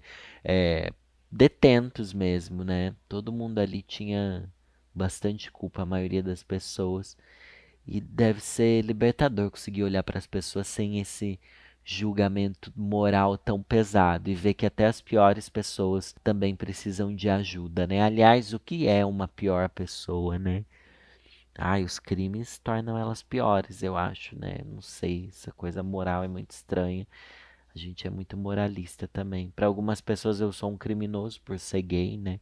é, 0.44 0.92
detentos 1.30 2.12
mesmo, 2.12 2.64
né? 2.64 2.94
Todo 3.08 3.32
mundo 3.32 3.58
ali 3.58 3.82
tinha 3.82 4.48
bastante 4.94 5.50
culpa, 5.50 5.82
a 5.82 5.86
maioria 5.86 6.22
das 6.22 6.42
pessoas. 6.42 7.16
E 7.86 8.00
deve 8.00 8.40
ser 8.40 8.82
libertador 8.82 9.50
conseguir 9.50 9.82
olhar 9.82 10.02
para 10.02 10.18
as 10.18 10.26
pessoas 10.26 10.66
sem 10.66 11.00
esse 11.00 11.38
julgamento 11.84 12.72
moral 12.76 13.36
tão 13.38 13.62
pesado 13.62 14.30
e 14.30 14.34
ver 14.34 14.54
que 14.54 14.66
até 14.66 14.86
as 14.86 15.00
piores 15.00 15.48
pessoas 15.48 16.14
também 16.24 16.56
precisam 16.56 17.14
de 17.14 17.28
ajuda, 17.28 17.86
né? 17.86 18.02
Aliás, 18.02 18.52
o 18.54 18.58
que 18.60 18.88
é 18.88 19.04
uma 19.04 19.28
pior 19.28 19.68
pessoa, 19.68 20.38
né? 20.38 20.64
Ai, 21.56 21.84
os 21.84 21.98
crimes 21.98 22.58
tornam 22.58 22.98
elas 22.98 23.22
piores, 23.22 23.82
eu 23.82 23.96
acho, 23.96 24.38
né? 24.38 24.58
Não 24.66 24.80
sei, 24.82 25.28
essa 25.28 25.52
coisa 25.52 25.82
moral 25.82 26.24
é 26.24 26.28
muito 26.28 26.50
estranha. 26.50 27.06
A 27.74 27.78
gente 27.78 28.06
é 28.06 28.10
muito 28.10 28.36
moralista 28.36 29.08
também. 29.08 29.50
Para 29.50 29.66
algumas 29.66 30.00
pessoas 30.00 30.40
eu 30.40 30.52
sou 30.52 30.70
um 30.70 30.76
criminoso 30.76 31.40
por 31.42 31.58
ser 31.58 31.82
gay, 31.82 32.16
né? 32.16 32.38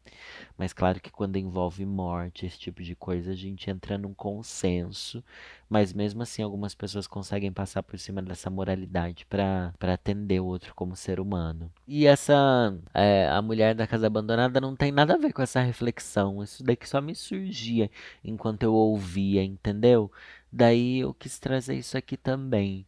Mas 0.58 0.74
claro 0.74 1.00
que 1.00 1.10
quando 1.10 1.38
envolve 1.38 1.86
morte, 1.86 2.44
esse 2.44 2.58
tipo 2.58 2.82
de 2.82 2.94
coisa, 2.94 3.32
a 3.32 3.34
gente 3.34 3.70
entra 3.70 3.96
num 3.96 4.12
consenso. 4.12 5.24
Mas 5.70 5.94
mesmo 5.94 6.22
assim, 6.22 6.42
algumas 6.42 6.74
pessoas 6.74 7.06
conseguem 7.06 7.50
passar 7.50 7.82
por 7.82 7.98
cima 7.98 8.20
dessa 8.20 8.50
moralidade 8.50 9.24
para 9.24 9.72
atender 9.80 10.38
o 10.38 10.44
outro 10.44 10.74
como 10.74 10.94
ser 10.94 11.18
humano. 11.18 11.72
E 11.88 12.06
essa, 12.06 12.78
é, 12.92 13.26
a 13.30 13.40
mulher 13.40 13.74
da 13.74 13.86
casa 13.86 14.06
abandonada 14.06 14.60
não 14.60 14.76
tem 14.76 14.92
nada 14.92 15.14
a 15.14 15.18
ver 15.18 15.32
com 15.32 15.40
essa 15.40 15.62
reflexão. 15.62 16.42
Isso 16.42 16.62
daqui 16.62 16.86
só 16.86 17.00
me 17.00 17.14
surgia 17.14 17.90
enquanto 18.22 18.64
eu 18.64 18.74
ouvia, 18.74 19.42
entendeu? 19.42 20.12
Daí 20.52 20.98
eu 21.00 21.14
quis 21.14 21.38
trazer 21.38 21.74
isso 21.76 21.96
aqui 21.96 22.18
também. 22.18 22.86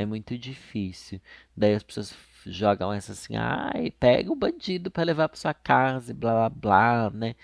É 0.00 0.06
muito 0.06 0.38
difícil. 0.38 1.20
Daí 1.54 1.74
as 1.74 1.82
pessoas 1.82 2.14
jogam 2.46 2.90
essa 2.90 3.12
assim, 3.12 3.36
ai, 3.36 3.90
pega 3.90 4.32
o 4.32 4.34
bandido 4.34 4.90
para 4.90 5.02
levar 5.04 5.28
para 5.28 5.36
sua 5.36 5.52
casa 5.52 6.12
e 6.12 6.14
blá 6.14 6.48
blá 6.48 6.48
blá, 6.48 7.10
né? 7.10 7.34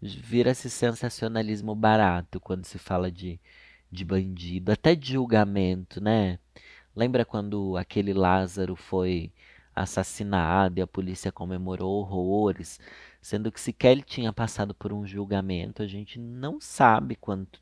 Vira 0.00 0.50
esse 0.50 0.68
sensacionalismo 0.68 1.74
barato 1.74 2.38
quando 2.38 2.66
se 2.66 2.78
fala 2.78 3.10
de, 3.10 3.40
de 3.90 4.04
bandido, 4.04 4.72
até 4.72 4.94
de 4.94 5.14
julgamento, 5.14 6.02
né? 6.02 6.38
Lembra 6.94 7.24
quando 7.24 7.78
aquele 7.78 8.12
Lázaro 8.12 8.76
foi 8.76 9.32
assassinado 9.74 10.80
e 10.80 10.82
a 10.82 10.86
polícia 10.86 11.32
comemorou 11.32 12.00
horrores, 12.00 12.78
sendo 13.22 13.50
que 13.50 13.58
sequer 13.60 13.92
ele 13.92 14.02
tinha 14.02 14.32
passado 14.34 14.74
por 14.74 14.92
um 14.92 15.06
julgamento, 15.06 15.82
a 15.82 15.86
gente 15.86 16.18
não 16.18 16.60
sabe 16.60 17.16
quanto 17.16 17.58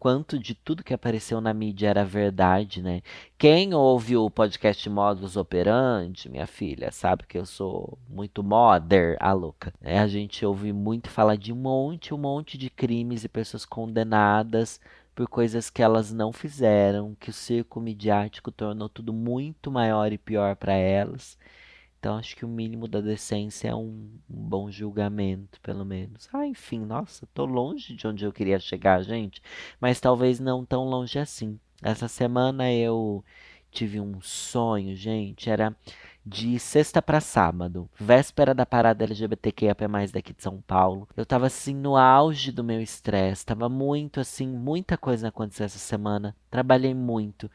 quanto 0.00 0.38
de 0.38 0.54
tudo 0.54 0.82
que 0.82 0.94
apareceu 0.94 1.42
na 1.42 1.52
mídia 1.52 1.88
era 1.90 2.04
verdade, 2.06 2.80
né? 2.80 3.02
Quem 3.36 3.74
ouve 3.74 4.16
o 4.16 4.30
podcast 4.30 4.88
Modus 4.88 5.36
Operandi, 5.36 6.30
minha 6.30 6.46
filha, 6.46 6.90
sabe 6.90 7.26
que 7.28 7.36
eu 7.36 7.44
sou 7.44 7.98
muito 8.08 8.42
modern, 8.42 9.16
a 9.20 9.32
louca. 9.34 9.74
É, 9.82 9.98
a 9.98 10.08
gente 10.08 10.44
ouve 10.44 10.72
muito 10.72 11.10
falar 11.10 11.36
de 11.36 11.52
um 11.52 11.56
monte, 11.56 12.14
um 12.14 12.18
monte 12.18 12.56
de 12.56 12.70
crimes 12.70 13.24
e 13.24 13.28
pessoas 13.28 13.66
condenadas 13.66 14.80
por 15.14 15.28
coisas 15.28 15.68
que 15.68 15.82
elas 15.82 16.10
não 16.10 16.32
fizeram, 16.32 17.14
que 17.20 17.28
o 17.28 17.32
circo 17.32 17.78
midiático 17.78 18.50
tornou 18.50 18.88
tudo 18.88 19.12
muito 19.12 19.70
maior 19.70 20.12
e 20.14 20.18
pior 20.18 20.56
para 20.56 20.72
elas. 20.72 21.36
Então 22.00 22.16
acho 22.16 22.34
que 22.34 22.46
o 22.46 22.48
mínimo 22.48 22.88
da 22.88 22.98
decência 23.02 23.68
é 23.68 23.74
um, 23.74 24.10
um, 24.28 24.48
bom 24.48 24.70
julgamento, 24.70 25.60
pelo 25.60 25.84
menos. 25.84 26.30
Ah, 26.32 26.46
enfim, 26.46 26.80
nossa, 26.80 27.28
tô 27.34 27.44
longe 27.44 27.94
de 27.94 28.06
onde 28.06 28.24
eu 28.24 28.32
queria 28.32 28.58
chegar, 28.58 29.02
gente, 29.02 29.42
mas 29.78 30.00
talvez 30.00 30.40
não 30.40 30.64
tão 30.64 30.84
longe 30.84 31.18
assim. 31.18 31.60
Essa 31.82 32.08
semana 32.08 32.72
eu 32.72 33.22
tive 33.70 34.00
um 34.00 34.18
sonho, 34.22 34.96
gente, 34.96 35.50
era 35.50 35.76
de 36.24 36.58
sexta 36.58 37.02
para 37.02 37.20
sábado, 37.20 37.88
véspera 37.98 38.54
da 38.54 38.64
parada 38.64 39.04
LGBTQIA+ 39.04 39.74
daqui 40.10 40.32
de 40.32 40.42
São 40.42 40.60
Paulo. 40.62 41.06
Eu 41.14 41.26
tava 41.26 41.46
assim 41.46 41.74
no 41.74 41.96
auge 41.96 42.50
do 42.50 42.64
meu 42.64 42.80
estresse, 42.80 43.44
tava 43.44 43.68
muito 43.68 44.20
assim, 44.20 44.46
muita 44.46 44.96
coisa 44.96 45.28
aconteceu 45.28 45.66
essa 45.66 45.78
semana. 45.78 46.34
Trabalhei 46.50 46.94
muito. 46.94 47.50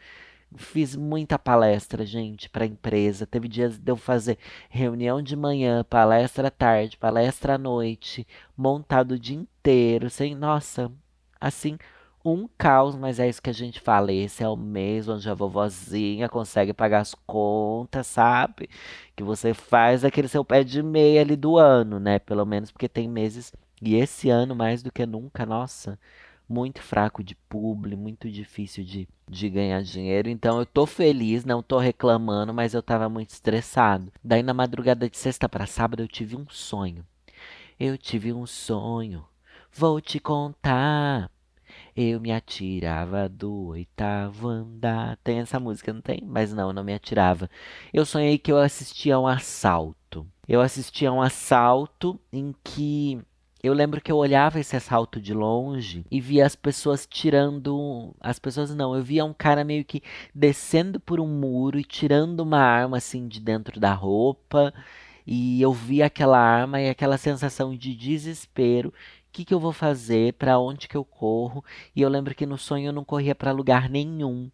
Fiz 0.56 0.96
muita 0.96 1.38
palestra, 1.38 2.06
gente, 2.06 2.50
para 2.50 2.66
empresa. 2.66 3.28
Teve 3.28 3.48
dias 3.48 3.78
de 3.78 3.92
eu 3.92 3.96
fazer 3.96 4.38
reunião 4.70 5.22
de 5.22 5.36
manhã, 5.36 5.84
palestra 5.84 6.48
à 6.48 6.52
tarde, 6.52 6.98
palestra 6.98 7.56
à 7.56 7.58
noite, 7.58 8.26
montado 8.56 9.14
o 9.14 9.20
dia 9.20 9.38
inteiro, 9.38 10.10
sem, 10.10 10.34
nossa, 10.36 10.92
assim, 11.40 11.78
um 12.26 12.48
caos, 12.58 12.96
mas 12.96 13.20
é 13.20 13.30
isso 13.30 13.42
que 13.42 13.50
a 13.50 13.54
gente 13.54 13.80
fala. 13.80 14.12
Esse 14.12 14.44
é 14.44 14.50
o 14.50 14.56
mês 14.56 15.08
onde 15.08 15.30
a 15.30 15.34
vovozinha 15.34 16.28
consegue 16.28 16.74
pagar 16.74 17.02
as 17.02 17.14
contas, 17.14 18.08
sabe? 18.08 18.70
Que 19.16 19.24
você 19.24 19.54
faz 19.54 20.04
aquele 20.04 20.28
seu 20.28 20.44
pé 20.44 20.64
de 20.64 20.82
meia 20.82 21.22
ali 21.22 21.36
do 21.36 21.58
ano, 21.58 22.00
né? 22.00 22.18
Pelo 22.20 22.46
menos 22.46 22.72
porque 22.72 22.90
tem 22.90 23.08
meses. 23.08 23.54
E 23.82 23.96
esse 23.96 24.30
ano, 24.30 24.56
mais 24.56 24.82
do 24.82 24.92
que 24.92 25.06
nunca, 25.06 25.46
nossa, 25.46 26.00
muito 26.48 26.82
fraco 26.82 27.24
de 27.24 27.36
publi, 27.36 27.96
muito 27.96 28.30
difícil 28.30 28.84
de, 28.84 29.08
de 29.30 29.50
ganhar 29.50 29.82
dinheiro. 29.82 30.30
Então 30.30 30.60
eu 30.60 30.66
tô 30.66 30.86
feliz, 30.86 31.46
não 31.46 31.62
tô 31.64 31.78
reclamando, 31.80 32.54
mas 32.54 32.74
eu 32.74 32.84
tava 32.84 33.10
muito 33.10 33.30
estressado. 33.32 34.12
Daí 34.24 34.44
na 34.44 34.54
madrugada 34.54 35.10
de 35.10 35.18
sexta 35.18 35.50
para 35.50 35.66
sábado 35.66 36.04
eu 36.04 36.08
tive 36.08 36.36
um 36.36 36.46
sonho. 36.50 37.06
Eu 37.80 37.98
tive 37.98 38.32
um 38.32 38.46
sonho, 38.46 39.26
vou 39.72 40.00
te 40.00 40.20
contar. 40.20 41.30
Eu 41.96 42.20
me 42.20 42.32
atirava 42.32 43.28
do 43.28 43.68
oitavo 43.68 44.48
andar. 44.50 45.18
Tem 45.24 45.40
essa 45.40 45.60
música, 45.60 45.92
não 45.94 46.02
tem? 46.02 46.22
Mas 46.26 46.54
não, 46.54 46.72
não 46.72 46.84
me 46.84 46.94
atirava. 46.94 47.50
Eu 47.94 48.06
sonhei 48.06 48.38
que 48.38 48.52
eu 48.52 48.58
assistia 48.58 49.16
a 49.16 49.20
um 49.20 49.28
assalto. 49.28 50.28
Eu 50.48 50.62
assistia 50.62 51.10
a 51.10 51.14
um 51.14 51.22
assalto 51.22 52.20
em 52.32 52.54
que 52.64 53.20
eu 53.66 53.74
lembro 53.74 54.00
que 54.00 54.12
eu 54.12 54.18
olhava 54.18 54.60
esse 54.60 54.76
assalto 54.76 55.20
de 55.20 55.34
longe 55.34 56.06
e 56.12 56.22
via 56.22 56.46
as 56.46 56.56
pessoas 56.56 57.08
tirando. 57.08 58.16
As 58.20 58.38
pessoas 58.38 58.74
não, 58.76 58.96
eu 58.96 59.04
via 59.04 59.26
um 59.26 59.34
cara 59.34 59.64
meio 59.64 59.84
que 59.84 60.04
descendo 60.34 61.00
por 61.00 61.20
um 61.20 61.28
muro 61.28 61.80
e 61.80 61.84
tirando 61.84 62.42
uma 62.42 62.60
arma 62.60 62.98
assim 62.98 63.28
de 63.28 63.40
dentro 63.40 63.80
da 63.80 63.92
roupa. 63.94 64.72
E 65.26 65.60
eu 65.62 65.74
via 65.74 66.06
aquela 66.06 66.38
arma 66.40 66.80
e 66.80 66.90
aquela 66.90 67.18
sensação 67.18 67.76
de 67.76 67.96
desespero. 67.96 68.90
O 68.90 68.94
que, 69.32 69.44
que 69.44 69.54
eu 69.54 69.60
vou 69.60 69.74
fazer? 69.74 70.34
Para 70.34 70.60
onde 70.60 70.88
que 70.88 70.96
eu 70.96 71.04
corro? 71.04 71.64
E 71.96 72.02
eu 72.02 72.10
lembro 72.10 72.36
que 72.36 72.46
no 72.46 72.58
sonho 72.58 72.90
eu 72.90 72.94
não 72.94 73.04
corria 73.04 73.34
para 73.34 73.52
lugar 73.52 73.90
nenhum 73.90 74.52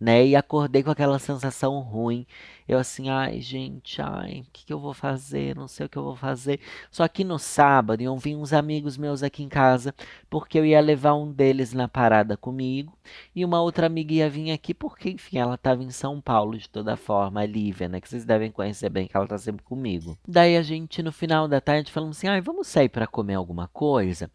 né? 0.00 0.26
E 0.26 0.36
acordei 0.36 0.82
com 0.82 0.90
aquela 0.90 1.18
sensação 1.18 1.80
ruim. 1.80 2.26
Eu 2.66 2.78
assim, 2.78 3.10
ai, 3.10 3.40
gente, 3.40 4.00
ai, 4.00 4.40
o 4.40 4.50
que, 4.50 4.64
que 4.64 4.72
eu 4.72 4.78
vou 4.78 4.94
fazer? 4.94 5.54
Não 5.54 5.68
sei 5.68 5.84
o 5.84 5.88
que 5.88 5.98
eu 5.98 6.02
vou 6.04 6.16
fazer. 6.16 6.60
Só 6.90 7.06
que 7.06 7.22
no 7.22 7.38
sábado 7.38 8.00
eu 8.00 8.16
vi 8.16 8.34
uns 8.34 8.52
amigos 8.54 8.96
meus 8.96 9.22
aqui 9.22 9.42
em 9.42 9.48
casa, 9.48 9.94
porque 10.30 10.58
eu 10.58 10.64
ia 10.64 10.80
levar 10.80 11.14
um 11.14 11.30
deles 11.30 11.74
na 11.74 11.86
parada 11.86 12.36
comigo, 12.36 12.96
e 13.34 13.44
uma 13.44 13.60
outra 13.60 13.86
amiga 13.86 14.14
ia 14.14 14.30
vir 14.30 14.50
aqui, 14.50 14.72
porque, 14.72 15.10
enfim, 15.10 15.38
ela 15.38 15.56
estava 15.56 15.82
em 15.82 15.90
São 15.90 16.20
Paulo 16.20 16.56
de 16.56 16.68
toda 16.68 16.96
forma, 16.96 17.40
a 17.42 17.46
Lívia, 17.46 17.88
né? 17.88 18.00
Que 18.00 18.08
vocês 18.08 18.24
devem 18.24 18.50
conhecer 18.50 18.88
bem, 18.88 19.06
que 19.06 19.16
ela 19.16 19.26
tá 19.26 19.36
sempre 19.36 19.62
comigo. 19.62 20.18
Daí 20.26 20.56
a 20.56 20.62
gente, 20.62 21.02
no 21.02 21.12
final 21.12 21.46
da 21.46 21.60
tarde, 21.60 21.92
falamos 21.92 22.16
assim, 22.16 22.28
ai, 22.28 22.40
vamos 22.40 22.66
sair 22.66 22.88
para 22.88 23.06
comer 23.06 23.34
alguma 23.34 23.68
coisa? 23.68 24.30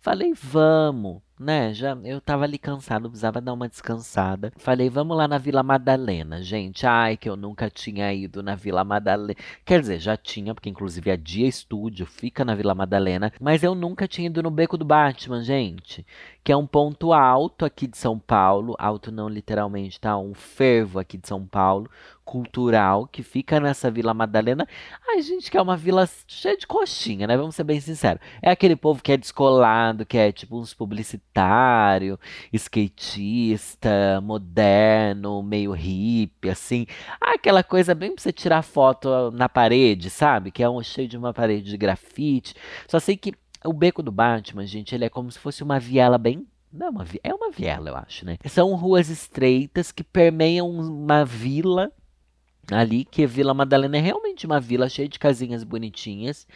Falei, 0.00 0.32
vamos 0.34 1.22
né? 1.38 1.72
Já 1.74 1.96
eu 2.04 2.20
tava 2.20 2.44
ali 2.44 2.58
cansado, 2.58 3.08
precisava 3.08 3.40
dar 3.40 3.52
uma 3.52 3.68
descansada. 3.68 4.52
Falei, 4.56 4.88
vamos 4.88 5.16
lá 5.16 5.26
na 5.26 5.38
Vila 5.38 5.62
Madalena, 5.62 6.42
gente. 6.42 6.86
Ai, 6.86 7.16
que 7.16 7.28
eu 7.28 7.36
nunca 7.36 7.68
tinha 7.70 8.12
ido 8.12 8.42
na 8.42 8.54
Vila 8.54 8.84
Madalena. 8.84 9.34
Quer 9.64 9.80
dizer, 9.80 9.98
já 9.98 10.16
tinha, 10.16 10.54
porque 10.54 10.68
inclusive 10.68 11.10
a 11.10 11.16
Dia 11.16 11.48
Estúdio 11.48 12.06
fica 12.06 12.44
na 12.44 12.54
Vila 12.54 12.74
Madalena, 12.74 13.32
mas 13.40 13.62
eu 13.62 13.74
nunca 13.74 14.06
tinha 14.06 14.26
ido 14.26 14.42
no 14.42 14.50
Beco 14.50 14.76
do 14.76 14.84
Batman, 14.84 15.42
gente, 15.42 16.06
que 16.42 16.52
é 16.52 16.56
um 16.56 16.66
ponto 16.66 17.12
alto 17.12 17.64
aqui 17.64 17.86
de 17.86 17.96
São 17.96 18.18
Paulo, 18.18 18.74
alto 18.78 19.10
não 19.10 19.28
literalmente, 19.28 20.00
tá? 20.00 20.16
Um 20.16 20.34
fervo 20.34 20.98
aqui 20.98 21.18
de 21.18 21.26
São 21.28 21.44
Paulo, 21.46 21.90
cultural 22.24 23.06
que 23.06 23.22
fica 23.22 23.60
nessa 23.60 23.90
Vila 23.90 24.14
Madalena. 24.14 24.66
Ai, 25.08 25.22
gente, 25.22 25.50
que 25.50 25.56
é 25.56 25.62
uma 25.62 25.76
vila 25.76 26.08
cheia 26.26 26.56
de 26.56 26.66
coxinha, 26.66 27.26
né? 27.26 27.36
Vamos 27.36 27.54
ser 27.54 27.64
bem 27.64 27.80
sinceros. 27.80 28.20
É 28.42 28.50
aquele 28.50 28.74
povo 28.74 29.02
que 29.02 29.12
é 29.12 29.16
descolado, 29.16 30.06
que 30.06 30.16
é 30.16 30.32
tipo 30.32 30.58
uns 30.58 30.72
publicitário, 30.74 32.18
skatista, 32.52 34.20
moderno, 34.22 35.42
meio 35.42 35.72
hippie, 35.72 36.50
assim. 36.50 36.86
Ah, 37.20 37.34
aquela 37.34 37.62
coisa 37.62 37.94
bem 37.94 38.14
pra 38.14 38.22
você 38.22 38.32
tirar 38.32 38.62
foto 38.62 39.30
na 39.32 39.48
parede, 39.48 40.10
sabe? 40.10 40.50
Que 40.50 40.62
é 40.62 40.68
um 40.68 40.82
cheio 40.82 41.08
de 41.08 41.16
uma 41.16 41.32
parede 41.34 41.70
de 41.70 41.76
grafite. 41.76 42.54
Só 42.88 42.98
sei 42.98 43.16
que 43.16 43.34
o 43.64 43.72
beco 43.72 44.02
do 44.02 44.12
Batman, 44.12 44.66
gente, 44.66 44.94
ele 44.94 45.04
é 45.04 45.08
como 45.08 45.30
se 45.30 45.38
fosse 45.38 45.62
uma 45.62 45.78
viela 45.78 46.18
bem 46.18 46.46
não, 46.74 46.88
é 46.88 46.90
uma, 46.90 47.06
é 47.22 47.32
uma 47.32 47.50
viela, 47.52 47.90
eu 47.90 47.96
acho, 47.96 48.26
né? 48.26 48.36
São 48.46 48.74
ruas 48.74 49.08
estreitas 49.08 49.92
que 49.92 50.02
permeiam 50.02 50.68
uma 50.68 51.24
vila 51.24 51.92
ali, 52.70 53.04
que 53.04 53.26
Vila 53.26 53.54
Madalena 53.54 53.96
é 53.96 54.00
realmente 54.00 54.46
uma 54.46 54.60
vila 54.60 54.88
cheia 54.88 55.08
de 55.08 55.18
casinhas 55.18 55.64
bonitinhas. 55.64 56.46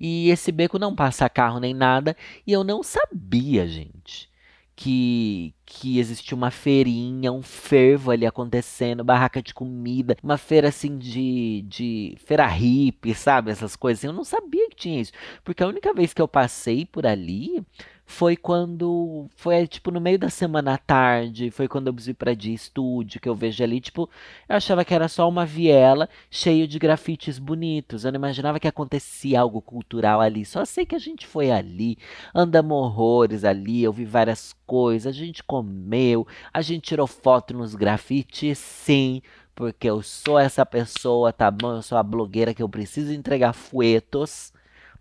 E 0.00 0.30
esse 0.30 0.52
beco 0.52 0.78
não 0.78 0.94
passa 0.94 1.28
carro 1.28 1.60
nem 1.60 1.74
nada. 1.74 2.16
E 2.46 2.52
eu 2.52 2.62
não 2.64 2.82
sabia, 2.82 3.66
gente, 3.66 4.28
que, 4.76 5.54
que 5.64 5.98
existia 5.98 6.36
uma 6.36 6.50
feirinha, 6.50 7.32
um 7.32 7.42
fervo 7.42 8.10
ali 8.10 8.26
acontecendo, 8.26 9.02
barraca 9.02 9.42
de 9.42 9.54
comida, 9.54 10.16
uma 10.22 10.36
feira 10.36 10.68
assim 10.68 10.98
de, 10.98 11.64
de 11.66 12.16
feira 12.24 12.46
hippie, 12.46 13.14
sabe? 13.14 13.50
Essas 13.50 13.74
coisas 13.74 14.00
assim. 14.00 14.08
Eu 14.08 14.12
não 14.12 14.24
sabia 14.24 14.68
que 14.68 14.76
tinha 14.76 15.00
isso. 15.00 15.12
Porque 15.44 15.62
a 15.62 15.66
única 15.68 15.92
vez 15.94 16.12
que 16.12 16.20
eu 16.22 16.28
passei 16.28 16.84
por 16.84 17.06
ali 17.06 17.64
foi 18.06 18.36
quando 18.36 19.28
foi 19.34 19.66
tipo 19.66 19.90
no 19.90 20.00
meio 20.00 20.18
da 20.18 20.30
semana 20.30 20.74
à 20.74 20.78
tarde, 20.78 21.50
foi 21.50 21.66
quando 21.66 21.88
eu 21.88 21.92
vi 21.92 22.14
para 22.14 22.34
de 22.34 22.54
estúdio 22.54 23.20
que 23.20 23.28
eu 23.28 23.34
vejo 23.34 23.62
ali, 23.64 23.80
tipo, 23.80 24.08
eu 24.48 24.56
achava 24.56 24.84
que 24.84 24.94
era 24.94 25.08
só 25.08 25.28
uma 25.28 25.44
viela 25.44 26.08
cheia 26.30 26.68
de 26.68 26.78
grafites 26.78 27.38
bonitos. 27.38 28.04
Eu 28.04 28.12
não 28.12 28.18
imaginava 28.18 28.60
que 28.60 28.68
acontecia 28.68 29.40
algo 29.40 29.60
cultural 29.60 30.20
ali. 30.20 30.44
Só 30.44 30.64
sei 30.64 30.86
que 30.86 30.94
a 30.94 31.00
gente 31.00 31.26
foi 31.26 31.50
ali, 31.50 31.98
andamos 32.32 32.78
horrores 32.78 33.44
ali, 33.44 33.82
eu 33.82 33.92
vi 33.92 34.04
várias 34.04 34.54
coisas, 34.66 35.08
a 35.08 35.16
gente 35.16 35.42
comeu, 35.42 36.26
a 36.54 36.62
gente 36.62 36.84
tirou 36.84 37.06
foto 37.08 37.54
nos 37.54 37.74
grafites, 37.74 38.58
sim 38.58 39.20
porque 39.54 39.88
eu 39.88 40.02
sou 40.02 40.38
essa 40.38 40.66
pessoa, 40.66 41.32
tá 41.32 41.50
bom? 41.50 41.76
Eu 41.76 41.82
sou 41.82 41.96
a 41.96 42.02
blogueira 42.02 42.52
que 42.52 42.62
eu 42.62 42.68
preciso 42.68 43.10
entregar 43.10 43.54
fuetos 43.54 44.52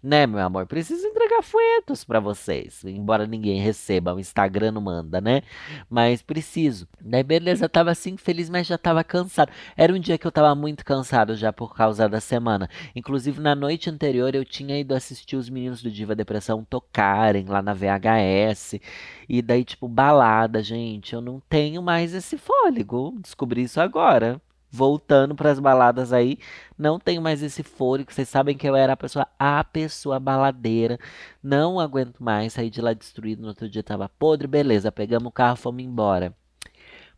né, 0.02 0.28
meu 0.28 0.40
amor? 0.40 0.66
Preciso 0.66 1.06
entregar 1.08 1.42
fuetos 1.42 2.04
para 2.04 2.20
vocês. 2.20 2.84
Embora 2.86 3.26
ninguém 3.26 3.60
receba, 3.60 4.14
o 4.14 4.20
Instagram 4.20 4.72
não 4.72 4.82
manda, 4.82 5.20
né? 5.22 5.42
Mas 5.90 6.22
preciso. 6.22 6.88
Daí, 7.02 7.24
beleza, 7.24 7.70
tava 7.70 7.92
assim 7.92 8.18
feliz, 8.18 8.50
mas 8.50 8.68
já 8.68 8.78
tava 8.78 9.04
cansado. 9.04 9.52
Era 9.76 9.94
um 9.94 10.00
dia 10.00 10.18
que 10.18 10.26
eu 10.26 10.32
tava 10.32 10.54
muito 10.56 10.84
cansado 10.86 11.36
já 11.36 11.52
por 11.52 11.76
causa 11.76 12.08
da 12.08 12.20
semana. 12.20 12.70
Inclusive, 12.96 13.40
na 13.40 13.56
noite 13.56 13.90
anterior, 13.90 14.34
eu 14.36 14.46
tinha 14.46 14.80
ido 14.80 14.94
assistir 14.94 15.36
os 15.36 15.50
meninos 15.50 15.82
do 15.82 15.92
Diva 15.92 16.16
Depressão 16.16 16.64
tocarem 16.64 17.46
lá 17.46 17.62
na 17.62 17.74
VHS. 17.74 18.80
E 19.28 19.42
daí, 19.42 19.64
tipo, 19.64 19.88
balada, 19.88 20.62
gente. 20.64 21.14
Eu 21.14 21.22
não 21.22 21.42
tenho 21.50 21.82
mais 21.82 22.14
esse 22.14 22.38
fôlego. 22.38 23.18
Descobri 23.22 23.64
isso 23.64 23.80
agora 23.82 24.42
voltando 24.76 25.34
para 25.34 25.50
as 25.50 25.60
baladas 25.60 26.12
aí, 26.12 26.38
não 26.78 27.00
tenho 27.00 27.22
mais 27.22 27.42
esse 27.42 27.64
fôlego. 27.64 28.12
Vocês 28.12 28.28
sabem 28.28 28.58
que 28.58 28.68
eu 28.68 28.76
era 28.76 28.94
a 28.94 28.98
pessoa, 28.98 29.28
a 29.40 29.64
pessoa 29.64 30.20
baladeira. 30.20 31.00
Não 31.42 31.80
aguento 31.80 32.22
mais 32.22 32.54
sair 32.54 32.70
de 32.70 32.82
lá 32.82 32.94
destruído. 32.94 33.42
No 33.42 33.48
outro 33.48 33.70
dia 33.70 33.82
tava 33.82 34.10
podre, 34.10 34.48
beleza. 34.48 34.92
Pegamos 34.92 35.28
o 35.28 35.32
carro, 35.32 35.56
fomos 35.56 35.84
embora. 35.84 36.36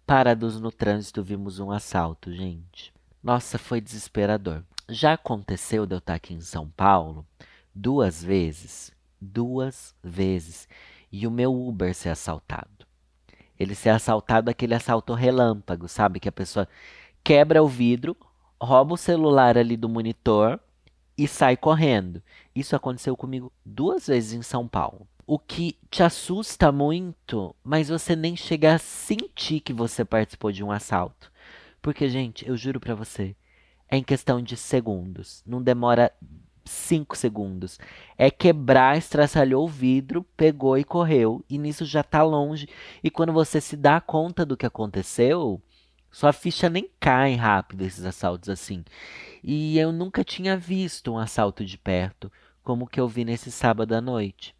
Parados 0.05 0.61
no 0.61 0.71
trânsito, 0.71 1.23
vimos 1.23 1.59
um 1.59 1.71
assalto, 1.71 2.31
gente. 2.31 2.93
Nossa, 3.21 3.57
foi 3.57 3.81
desesperador. 3.81 4.63
Já 4.87 5.13
aconteceu 5.13 5.85
de 5.85 5.95
eu 5.95 5.97
estar 5.97 6.13
aqui 6.13 6.33
em 6.33 6.41
São 6.41 6.69
Paulo 6.69 7.25
duas 7.73 8.23
vezes. 8.23 8.91
Duas 9.19 9.93
vezes. 10.03 10.69
E 11.11 11.25
o 11.25 11.31
meu 11.31 11.53
Uber 11.53 11.93
ser 11.93 12.09
assaltado. 12.09 12.85
Ele 13.59 13.73
ser 13.73 13.89
assaltado, 13.89 14.51
aquele 14.51 14.75
assalto 14.75 15.13
relâmpago, 15.13 15.87
sabe? 15.87 16.19
Que 16.19 16.29
a 16.29 16.31
pessoa 16.31 16.67
quebra 17.24 17.63
o 17.63 17.67
vidro, 17.67 18.15
rouba 18.62 18.93
o 18.93 18.97
celular 18.97 19.57
ali 19.57 19.77
do 19.77 19.89
monitor 19.89 20.59
e 21.17 21.27
sai 21.27 21.57
correndo. 21.57 22.21
Isso 22.55 22.75
aconteceu 22.75 23.15
comigo 23.17 23.51
duas 23.65 24.07
vezes 24.07 24.33
em 24.33 24.41
São 24.41 24.67
Paulo. 24.67 25.07
O 25.25 25.38
que 25.38 25.77
te 25.91 26.03
assusta 26.03 26.71
muito, 26.71 27.53
mas 27.63 27.89
você 27.89 28.15
nem 28.15 28.36
chega 28.36 28.75
a 28.75 28.77
sentir 28.77 29.59
que 29.59 29.74
você 29.74 30.05
participou 30.05 30.51
de 30.51 30.63
um 30.63 30.71
assalto. 30.71 31.31
Porque, 31.81 32.07
gente, 32.09 32.47
eu 32.47 32.55
juro 32.55 32.79
para 32.79 32.95
você, 32.95 33.36
é 33.89 33.97
em 33.97 34.03
questão 34.03 34.41
de 34.41 34.55
segundos. 34.55 35.43
Não 35.45 35.62
demora 35.62 36.12
cinco 36.67 37.15
segundos. 37.15 37.79
É 38.17 38.29
quebrar, 38.29 38.97
estraçalhou 38.97 39.65
o 39.65 39.69
vidro, 39.69 40.25
pegou 40.36 40.77
e 40.77 40.83
correu. 40.83 41.43
E 41.50 41.57
nisso 41.57 41.86
já 41.86 42.03
tá 42.03 42.24
longe. 42.24 42.67
E 43.03 43.09
quando 43.09 43.33
você 43.33 43.59
se 43.59 43.75
dá 43.75 44.00
conta 44.00 44.45
do 44.45 44.57
que 44.57 44.65
aconteceu, 44.65 45.62
sua 46.11 46.33
ficha 46.33 46.69
nem 46.69 46.89
cai 46.99 47.35
rápido 47.35 47.83
esses 47.83 48.05
assaltos 48.05 48.49
assim. 48.49 48.83
E 49.43 49.77
eu 49.77 49.91
nunca 49.91 50.23
tinha 50.23 50.57
visto 50.57 51.11
um 51.11 51.17
assalto 51.17 51.63
de 51.63 51.77
perto, 51.77 52.31
como 52.63 52.85
o 52.85 52.87
que 52.87 52.99
eu 52.99 53.07
vi 53.07 53.23
nesse 53.23 53.51
sábado 53.51 53.93
à 53.93 54.01
noite. 54.01 54.55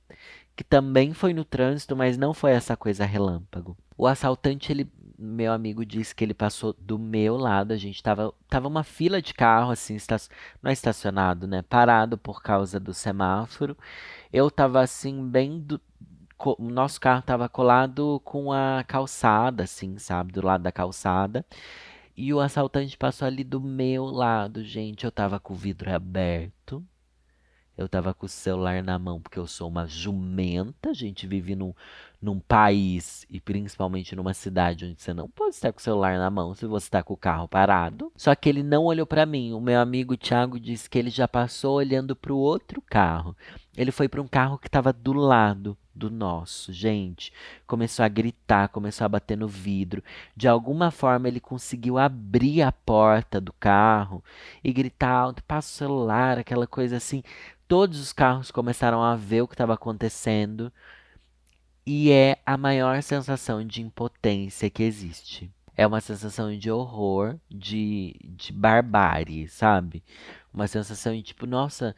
Que 0.56 0.64
também 0.64 1.14
foi 1.14 1.34
no 1.34 1.44
trânsito, 1.44 1.96
mas 1.96 2.18
não 2.18 2.34
foi 2.34 2.52
essa 2.52 2.76
coisa 2.76 3.06
relâmpago. 3.06 3.78
O 3.98 4.08
assaltante, 4.08 4.72
ele, 4.72 4.90
meu 5.18 5.52
amigo 5.52 5.86
disse 5.86 6.16
que 6.16 6.24
ele 6.24 6.34
passou 6.34 6.74
do 6.80 6.98
meu 6.98 7.36
lado. 7.36 7.74
A 7.74 7.78
gente 7.78 8.02
tava, 8.02 8.34
tava 8.48 8.68
uma 8.68 8.84
fila 8.84 9.22
de 9.22 9.34
carro, 9.34 9.72
assim, 9.72 9.96
esta, 9.96 10.18
não 10.62 10.70
é 10.70 10.74
estacionado, 10.74 11.48
né? 11.48 11.64
Parado 11.64 12.18
por 12.18 12.42
causa 12.42 12.80
do 12.80 12.94
semáforo. 12.94 13.78
Eu 14.32 14.50
tava 14.50 14.82
assim, 14.82 15.28
bem 15.28 15.60
do, 15.60 15.82
o 16.40 16.70
nosso 16.70 17.00
carro 17.02 17.20
estava 17.20 17.50
colado 17.50 18.22
com 18.24 18.52
a 18.52 18.84
calçada, 18.88 19.64
assim, 19.64 19.98
sabe? 19.98 20.32
Do 20.32 20.46
lado 20.46 20.62
da 20.64 20.72
calçada. 20.72 21.46
E 22.16 22.34
o 22.34 22.40
assaltante 22.40 22.98
passou 22.98 23.28
ali 23.28 23.44
do 23.44 23.62
meu 23.62 24.06
lado, 24.06 24.64
gente. 24.64 25.06
Eu 25.06 25.12
tava 25.12 25.40
com 25.40 25.54
o 25.54 25.58
vidro 25.58 25.94
aberto. 25.94 26.84
Eu 27.78 27.88
tava 27.88 28.12
com 28.12 28.26
o 28.26 28.30
celular 28.30 28.82
na 28.82 28.98
mão, 28.98 29.22
porque 29.22 29.38
eu 29.38 29.46
sou 29.46 29.70
uma 29.70 29.86
jumenta. 29.86 30.90
A 30.90 30.94
gente 30.94 31.28
vive 31.28 31.56
num, 31.56 31.76
num 32.20 32.40
país 32.40 33.24
e 33.30 33.40
principalmente 33.40 34.16
numa 34.16 34.34
cidade 34.34 34.86
onde 34.86 35.00
você 35.00 35.14
não 35.14 35.30
pode 35.30 35.54
estar 35.54 35.72
com 35.72 35.78
o 35.78 35.84
celular 35.84 36.18
na 36.18 36.32
mão 36.32 36.56
se 36.56 36.66
você 36.66 36.88
está 36.88 37.04
com 37.04 37.14
o 37.14 37.18
carro 37.18 37.48
parado. 37.48 38.12
Só 38.16 38.34
que 38.34 38.50
ele 38.50 38.64
não 38.64 38.86
olhou 38.86 39.06
para 39.06 39.28
mim. 39.28 39.54
O 39.54 39.62
meu 39.62 39.80
amigo 39.80 40.18
Thiago 40.18 40.60
disse 40.60 40.90
que 40.90 40.98
ele 40.98 41.12
já 41.12 41.28
passou 41.28 41.76
olhando 41.76 42.16
para 42.16 42.34
o 42.34 42.38
outro 42.38 42.82
carro. 42.82 43.38
Ele 43.76 43.92
foi 43.92 44.10
para 44.10 44.24
um 44.24 44.28
carro 44.28 44.58
que 44.58 44.68
estava 44.68 44.92
do 44.92 45.14
lado 45.14 45.78
do 45.98 46.10
nosso, 46.10 46.72
gente. 46.72 47.34
Começou 47.66 48.06
a 48.06 48.08
gritar, 48.08 48.70
começou 48.70 49.06
a 49.06 49.10
bater 49.10 49.38
no 49.38 49.48
vidro. 49.48 50.04
De 50.36 50.48
alguma 50.48 50.92
forma 50.92 51.28
ele 51.28 51.40
conseguiu 51.40 51.98
abrir 51.98 52.62
a 52.62 52.72
porta 52.72 53.42
do 53.42 53.52
carro 53.54 54.24
e 54.64 54.72
gritar 54.72 55.10
alto, 55.10 55.44
passa 55.44 55.68
o 55.70 55.78
celular, 55.78 56.38
aquela 56.38 56.68
coisa 56.68 56.98
assim. 56.98 57.24
Todos 57.68 58.00
os 58.00 58.14
carros 58.14 58.52
começaram 58.52 59.04
a 59.04 59.16
ver 59.16 59.42
o 59.42 59.48
que 59.48 59.54
estava 59.54 59.74
acontecendo 59.74 60.72
e 61.86 62.12
é 62.12 62.38
a 62.46 62.58
maior 62.58 63.02
sensação 63.02 63.66
de 63.66 63.82
impotência 63.82 64.70
que 64.70 64.84
existe. 64.84 65.50
É 65.76 65.86
uma 65.86 66.02
sensação 66.02 66.58
de 66.58 66.72
horror, 66.72 67.38
de, 67.50 68.16
de 68.24 68.52
barbárie, 68.52 69.48
sabe? 69.48 70.04
Uma 70.58 70.68
sensação 70.68 71.14
de 71.14 71.22
tipo, 71.22 71.46
nossa. 71.46 71.96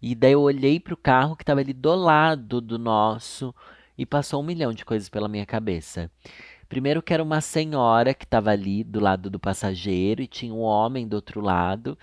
E 0.00 0.14
daí 0.14 0.32
eu 0.32 0.40
olhei 0.40 0.80
pro 0.80 0.96
carro 0.96 1.36
que 1.36 1.42
estava 1.42 1.60
ali 1.60 1.74
do 1.74 1.94
lado 1.94 2.58
do 2.58 2.78
nosso 2.78 3.54
e 3.96 4.06
passou 4.06 4.40
um 4.40 4.42
milhão 4.46 4.72
de 4.72 4.86
coisas 4.86 5.10
pela 5.10 5.28
minha 5.28 5.44
cabeça. 5.44 6.10
Primeiro 6.66 7.02
que 7.02 7.12
era 7.12 7.22
uma 7.22 7.42
senhora 7.42 8.14
que 8.14 8.24
estava 8.24 8.52
ali 8.52 8.82
do 8.82 9.00
lado 9.00 9.28
do 9.28 9.38
passageiro 9.38 10.22
e 10.22 10.26
tinha 10.26 10.54
um 10.54 10.60
homem 10.60 11.06
do 11.06 11.12
outro 11.12 11.42
lado. 11.42 11.98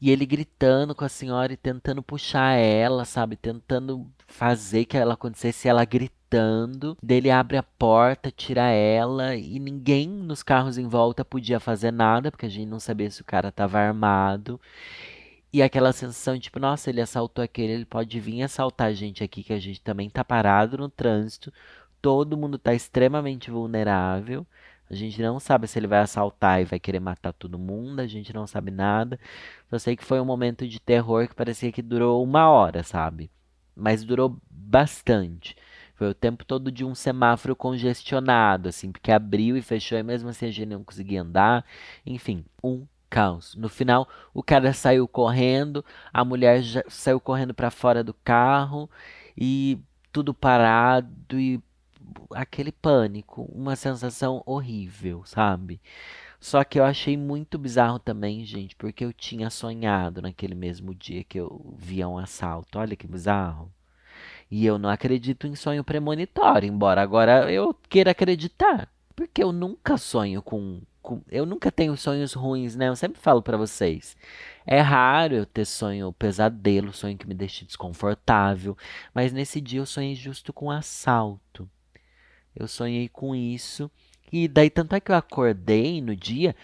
E 0.00 0.10
ele 0.10 0.24
gritando 0.24 0.94
com 0.94 1.04
a 1.04 1.10
senhora 1.10 1.52
e 1.52 1.58
tentando 1.58 2.02
puxar 2.02 2.54
ela, 2.54 3.04
sabe? 3.04 3.36
Tentando 3.36 4.10
fazer 4.26 4.86
que 4.86 4.96
ela 4.96 5.12
acontecesse, 5.12 5.68
ela 5.68 5.84
gritando. 5.84 6.21
Dele 7.02 7.30
abre 7.30 7.56
a 7.56 7.62
porta, 7.62 8.30
tira 8.30 8.68
ela 8.68 9.34
e 9.36 9.58
ninguém 9.58 10.08
nos 10.08 10.42
carros 10.42 10.78
em 10.78 10.88
volta 10.88 11.24
podia 11.24 11.60
fazer 11.60 11.90
nada, 11.90 12.30
porque 12.30 12.46
a 12.46 12.48
gente 12.48 12.68
não 12.68 12.80
sabia 12.80 13.10
se 13.10 13.20
o 13.20 13.24
cara 13.24 13.48
estava 13.48 13.78
armado. 13.78 14.60
E 15.52 15.62
aquela 15.62 15.92
sensação, 15.92 16.38
tipo, 16.38 16.58
nossa, 16.58 16.88
ele 16.88 17.00
assaltou 17.00 17.44
aquele, 17.44 17.72
ele 17.74 17.84
pode 17.84 18.18
vir 18.18 18.42
assaltar 18.42 18.88
a 18.88 18.92
gente 18.94 19.22
aqui, 19.22 19.42
que 19.42 19.52
a 19.52 19.58
gente 19.60 19.80
também 19.82 20.08
tá 20.08 20.24
parado 20.24 20.78
no 20.78 20.88
trânsito. 20.88 21.52
Todo 22.00 22.36
mundo 22.36 22.58
tá 22.58 22.72
extremamente 22.74 23.50
vulnerável. 23.50 24.46
A 24.90 24.94
gente 24.94 25.20
não 25.22 25.38
sabe 25.40 25.66
se 25.66 25.78
ele 25.78 25.86
vai 25.86 26.00
assaltar 26.00 26.60
e 26.60 26.64
vai 26.64 26.78
querer 26.80 27.00
matar 27.00 27.32
todo 27.32 27.58
mundo, 27.58 28.00
a 28.00 28.06
gente 28.06 28.32
não 28.32 28.46
sabe 28.46 28.70
nada. 28.70 29.18
Só 29.70 29.78
sei 29.78 29.96
que 29.96 30.04
foi 30.04 30.20
um 30.20 30.24
momento 30.24 30.66
de 30.66 30.80
terror 30.80 31.28
que 31.28 31.34
parecia 31.34 31.72
que 31.72 31.82
durou 31.82 32.22
uma 32.22 32.50
hora, 32.50 32.82
sabe? 32.82 33.30
Mas 33.74 34.04
durou 34.04 34.38
bastante. 34.50 35.56
Foi 36.02 36.10
o 36.10 36.14
tempo 36.14 36.44
todo 36.44 36.72
de 36.72 36.84
um 36.84 36.96
semáforo 36.96 37.54
congestionado, 37.54 38.68
assim, 38.68 38.90
porque 38.90 39.12
abriu 39.12 39.56
e 39.56 39.62
fechou 39.62 39.96
e 39.96 40.02
mesmo 40.02 40.30
assim 40.30 40.46
a 40.46 40.50
gente 40.50 40.66
não 40.66 40.82
conseguia 40.82 41.22
andar. 41.22 41.64
Enfim, 42.04 42.44
um 42.60 42.84
caos. 43.08 43.54
No 43.54 43.68
final, 43.68 44.08
o 44.34 44.42
cara 44.42 44.72
saiu 44.72 45.06
correndo, 45.06 45.84
a 46.12 46.24
mulher 46.24 46.60
saiu 46.88 47.20
correndo 47.20 47.54
para 47.54 47.70
fora 47.70 48.02
do 48.02 48.12
carro 48.12 48.90
e 49.38 49.78
tudo 50.12 50.34
parado 50.34 51.38
e 51.38 51.62
aquele 52.32 52.72
pânico, 52.72 53.42
uma 53.42 53.76
sensação 53.76 54.42
horrível, 54.44 55.22
sabe? 55.24 55.80
Só 56.40 56.64
que 56.64 56.80
eu 56.80 56.84
achei 56.84 57.16
muito 57.16 57.56
bizarro 57.60 58.00
também, 58.00 58.44
gente, 58.44 58.74
porque 58.74 59.04
eu 59.04 59.12
tinha 59.12 59.48
sonhado 59.50 60.20
naquele 60.20 60.56
mesmo 60.56 60.96
dia 60.96 61.22
que 61.22 61.38
eu 61.38 61.72
via 61.78 62.08
um 62.08 62.18
assalto. 62.18 62.80
Olha 62.80 62.96
que 62.96 63.06
bizarro. 63.06 63.72
E 64.54 64.66
eu 64.66 64.76
não 64.76 64.90
acredito 64.90 65.46
em 65.46 65.56
sonho 65.56 65.82
premonitório, 65.82 66.68
embora 66.68 67.00
agora 67.00 67.50
eu 67.50 67.74
queira 67.88 68.10
acreditar. 68.10 68.86
Porque 69.16 69.42
eu 69.42 69.50
nunca 69.50 69.96
sonho 69.96 70.42
com, 70.42 70.82
com 71.00 71.22
eu 71.30 71.46
nunca 71.46 71.72
tenho 71.72 71.96
sonhos 71.96 72.34
ruins, 72.34 72.76
né? 72.76 72.90
Eu 72.90 72.94
sempre 72.94 73.18
falo 73.18 73.40
para 73.40 73.56
vocês. 73.56 74.14
É 74.66 74.78
raro 74.78 75.34
eu 75.36 75.46
ter 75.46 75.64
sonho 75.64 76.12
pesadelo, 76.12 76.92
sonho 76.92 77.16
que 77.16 77.26
me 77.26 77.32
deixe 77.32 77.64
desconfortável, 77.64 78.76
mas 79.14 79.32
nesse 79.32 79.58
dia 79.58 79.80
eu 79.80 79.86
sonhei 79.86 80.14
justo 80.14 80.52
com 80.52 80.70
assalto. 80.70 81.66
Eu 82.54 82.68
sonhei 82.68 83.08
com 83.08 83.34
isso. 83.34 83.90
E 84.30 84.46
daí, 84.48 84.68
tanto 84.68 84.94
é 84.94 85.00
que 85.00 85.10
eu 85.10 85.16
acordei 85.16 86.02
no 86.02 86.14
dia 86.14 86.54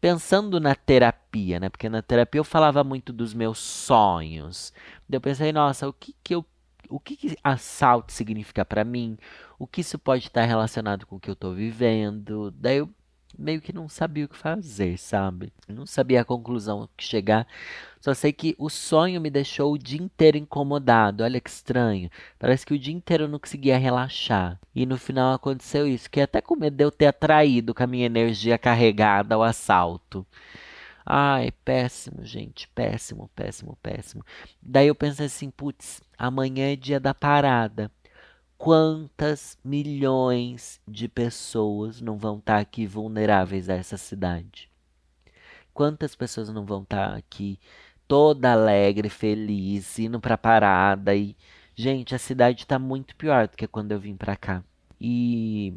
pensando 0.00 0.58
na 0.58 0.74
terapia, 0.74 1.60
né? 1.60 1.68
Porque 1.68 1.90
na 1.90 2.00
terapia 2.00 2.38
eu 2.38 2.44
falava 2.44 2.82
muito 2.82 3.12
dos 3.12 3.34
meus 3.34 3.58
sonhos. 3.58 4.72
Eu 5.10 5.20
pensei, 5.20 5.52
nossa, 5.52 5.86
o 5.86 5.92
que 5.92 6.14
que 6.24 6.34
eu 6.34 6.46
o 6.88 6.98
que, 7.00 7.16
que 7.16 7.36
assalto 7.42 8.12
significa 8.12 8.64
para 8.64 8.84
mim? 8.84 9.18
O 9.58 9.66
que 9.66 9.80
isso 9.80 9.98
pode 9.98 10.26
estar 10.26 10.44
relacionado 10.44 11.06
com 11.06 11.16
o 11.16 11.20
que 11.20 11.30
eu 11.30 11.34
estou 11.34 11.54
vivendo? 11.54 12.50
Daí 12.52 12.78
eu 12.78 12.88
meio 13.38 13.60
que 13.60 13.72
não 13.72 13.88
sabia 13.88 14.24
o 14.24 14.28
que 14.28 14.36
fazer, 14.36 14.98
sabe? 14.98 15.52
Não 15.68 15.86
sabia 15.86 16.20
a 16.20 16.24
conclusão 16.24 16.88
que 16.96 17.04
chegar. 17.04 17.46
Só 18.00 18.14
sei 18.14 18.32
que 18.32 18.54
o 18.58 18.68
sonho 18.68 19.20
me 19.20 19.30
deixou 19.30 19.72
o 19.72 19.78
dia 19.78 20.00
inteiro 20.00 20.36
incomodado. 20.36 21.22
Olha 21.22 21.40
que 21.40 21.50
estranho. 21.50 22.10
Parece 22.38 22.66
que 22.66 22.74
o 22.74 22.78
dia 22.78 22.94
inteiro 22.94 23.24
eu 23.24 23.28
não 23.28 23.38
conseguia 23.38 23.78
relaxar. 23.78 24.58
E 24.74 24.86
no 24.86 24.96
final 24.96 25.34
aconteceu 25.34 25.86
isso. 25.86 26.04
Fiquei 26.04 26.22
até 26.22 26.40
com 26.40 26.56
medo 26.56 26.76
de 26.76 26.84
eu 26.84 26.90
ter 26.90 27.06
atraído 27.06 27.74
com 27.74 27.82
a 27.82 27.86
minha 27.86 28.06
energia 28.06 28.58
carregada 28.58 29.34
ao 29.34 29.42
assalto. 29.42 30.26
Ai, 31.04 31.50
péssimo, 31.64 32.24
gente. 32.24 32.68
Péssimo, 32.68 33.30
péssimo, 33.34 33.76
péssimo. 33.82 34.24
Daí 34.62 34.86
eu 34.88 34.94
pensei 34.94 35.26
assim, 35.26 35.50
putz, 35.50 36.00
amanhã 36.20 36.72
é 36.72 36.76
dia 36.76 37.00
da 37.00 37.14
parada 37.14 37.90
quantas 38.60 39.58
milhões 39.64 40.82
de 40.86 41.08
pessoas 41.08 42.02
não 42.02 42.18
vão 42.18 42.36
estar 42.36 42.56
tá 42.56 42.60
aqui 42.60 42.86
vulneráveis 42.86 43.70
a 43.70 43.74
essa 43.74 43.96
cidade? 43.96 44.70
Quantas 45.72 46.14
pessoas 46.14 46.50
não 46.50 46.66
vão 46.66 46.82
estar 46.82 47.12
tá 47.12 47.16
aqui 47.16 47.58
toda 48.06 48.52
alegre, 48.52 49.08
feliz, 49.08 49.98
indo 49.98 50.20
pra 50.20 50.36
parada 50.36 51.14
e 51.14 51.34
gente, 51.74 52.14
a 52.14 52.18
cidade 52.18 52.66
tá 52.66 52.78
muito 52.78 53.16
pior 53.16 53.48
do 53.48 53.56
que 53.56 53.66
quando 53.66 53.92
eu 53.92 53.98
vim 53.98 54.14
pra 54.14 54.36
cá. 54.36 54.62
E 55.00 55.72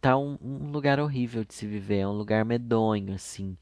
tá 0.00 0.16
um, 0.16 0.38
um 0.40 0.70
lugar 0.70 0.98
horrível 0.98 1.44
de 1.44 1.52
se 1.52 1.66
viver, 1.66 1.98
é 1.98 2.08
um 2.08 2.12
lugar 2.12 2.42
medonho 2.42 3.12
assim, 3.12 3.54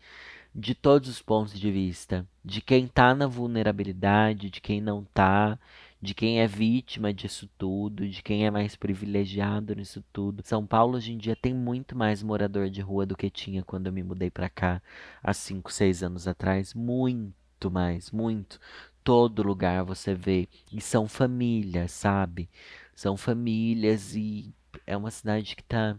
de 0.55 0.73
todos 0.73 1.09
os 1.09 1.21
pontos 1.21 1.59
de 1.59 1.71
vista, 1.73 2.25
de 2.45 2.61
quem 2.61 2.87
tá 2.87 3.13
na 3.13 3.27
vulnerabilidade, 3.27 4.51
de 4.51 4.61
quem 4.61 4.81
não 4.81 5.03
tá, 5.13 5.59
de 6.03 6.15
quem 6.15 6.41
é 6.41 6.49
vítima 6.49 7.15
disso 7.15 7.49
tudo, 7.57 8.09
de 8.09 8.23
quem 8.25 8.45
é 8.45 8.51
mais 8.51 8.75
privilegiado 8.75 9.73
nisso 9.77 10.05
tudo. 10.13 10.43
São 10.45 10.67
Paulo 10.67 10.97
hoje 10.97 11.13
em 11.13 11.17
dia 11.17 11.37
tem 11.37 11.55
muito 11.55 11.97
mais 11.97 12.25
morador 12.25 12.69
de 12.69 12.81
rua 12.81 13.07
do 13.07 13.17
que 13.17 13.31
tinha 13.31 13.63
quando 13.63 13.87
eu 13.87 13.93
me 13.93 14.03
mudei 14.03 14.29
para 14.29 14.49
cá 14.49 14.83
há 15.23 15.33
5, 15.33 15.73
6 15.73 16.03
anos 16.03 16.27
atrás, 16.27 16.75
muito 16.75 17.71
mais, 17.71 18.11
muito. 18.11 18.59
Todo 19.05 19.45
lugar 19.45 19.85
você 19.85 20.13
vê 20.13 20.49
e 20.73 20.81
são 20.81 21.07
famílias, 21.07 21.93
sabe? 21.93 22.51
São 22.97 23.17
famílias 23.17 24.17
e 24.17 24.53
é 24.85 24.97
uma 24.97 25.11
cidade 25.11 25.55
que 25.55 25.63
tá 25.63 25.97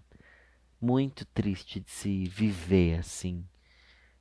muito 0.81 1.25
triste 1.27 1.79
de 1.79 1.91
se 1.91 2.25
viver 2.25 2.99
assim. 2.99 3.45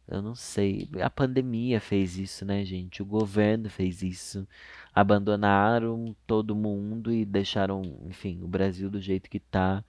Eu 0.06 0.20
não 0.20 0.34
sei. 0.34 0.88
A 1.00 1.08
pandemia 1.08 1.80
fez 1.80 2.18
isso, 2.18 2.44
né, 2.44 2.64
gente? 2.64 3.02
O 3.02 3.06
governo 3.06 3.70
fez 3.70 4.02
isso. 4.02 4.46
Abandonaram 4.94 6.14
todo 6.26 6.54
mundo 6.54 7.12
e 7.12 7.24
deixaram, 7.24 7.82
enfim, 8.06 8.40
o 8.42 8.48
Brasil 8.48 8.90
do 8.90 9.00
jeito 9.00 9.30
que 9.30 9.40
tá. 9.40 9.82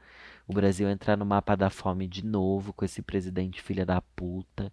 O 0.48 0.54
Brasil 0.54 0.90
entrar 0.90 1.18
no 1.18 1.26
mapa 1.26 1.56
da 1.56 1.70
fome 1.70 2.08
de 2.08 2.26
novo 2.26 2.74
com 2.74 2.86
esse 2.86 3.02
presidente 3.02 3.62
filha 3.62 3.86
da 3.86 4.02
puta. 4.02 4.72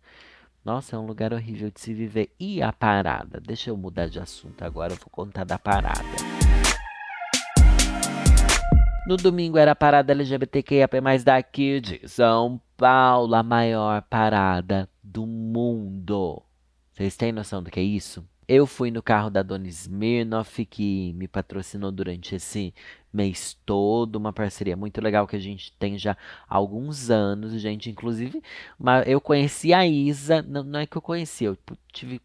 Nossa, 0.64 0.94
é 0.94 0.98
um 0.98 1.06
lugar 1.06 1.32
horrível 1.32 1.70
de 1.70 1.80
se 1.80 1.94
viver. 1.94 2.30
E 2.38 2.62
a 2.62 2.72
parada? 2.72 3.40
Deixa 3.40 3.70
eu 3.70 3.76
mudar 3.76 4.08
de 4.08 4.20
assunto 4.20 4.62
agora, 4.62 4.92
eu 4.92 4.96
vou 4.96 5.08
contar 5.10 5.44
da 5.44 5.58
parada. 5.58 6.00
No 9.06 9.16
domingo 9.16 9.58
era 9.58 9.72
a 9.72 9.76
parada 9.76 10.12
LGBTQIAP+, 10.12 11.00
daqui 11.24 11.80
de 11.80 12.06
São 12.06 12.60
Paulo, 12.76 13.34
a 13.34 13.42
maior 13.42 14.02
parada 14.02 14.88
do 15.02 15.26
mundo. 15.26 16.42
Vocês 16.92 17.16
têm 17.16 17.32
noção 17.32 17.62
do 17.62 17.70
que 17.70 17.80
é 17.80 17.82
isso? 17.82 18.24
Eu 18.52 18.66
fui 18.66 18.90
no 18.90 19.00
carro 19.00 19.30
da 19.30 19.44
Dona 19.44 19.68
Smirnoff, 19.68 20.66
que 20.66 21.12
me 21.12 21.28
patrocinou 21.28 21.92
durante 21.92 22.34
esse 22.34 22.74
mês 23.12 23.56
todo, 23.64 24.16
uma 24.16 24.32
parceria 24.32 24.76
muito 24.76 25.00
legal 25.00 25.24
que 25.24 25.36
a 25.36 25.38
gente 25.38 25.72
tem 25.78 25.96
já 25.96 26.16
há 26.48 26.56
alguns 26.56 27.10
anos, 27.10 27.52
gente. 27.60 27.88
Inclusive, 27.88 28.42
uma, 28.76 29.02
eu 29.02 29.20
conheci 29.20 29.72
a 29.72 29.86
Isa, 29.86 30.42
não, 30.42 30.64
não 30.64 30.80
é 30.80 30.86
que 30.86 30.96
eu 30.96 31.00
conheci, 31.00 31.44
eu 31.44 31.56
tive 31.92 32.20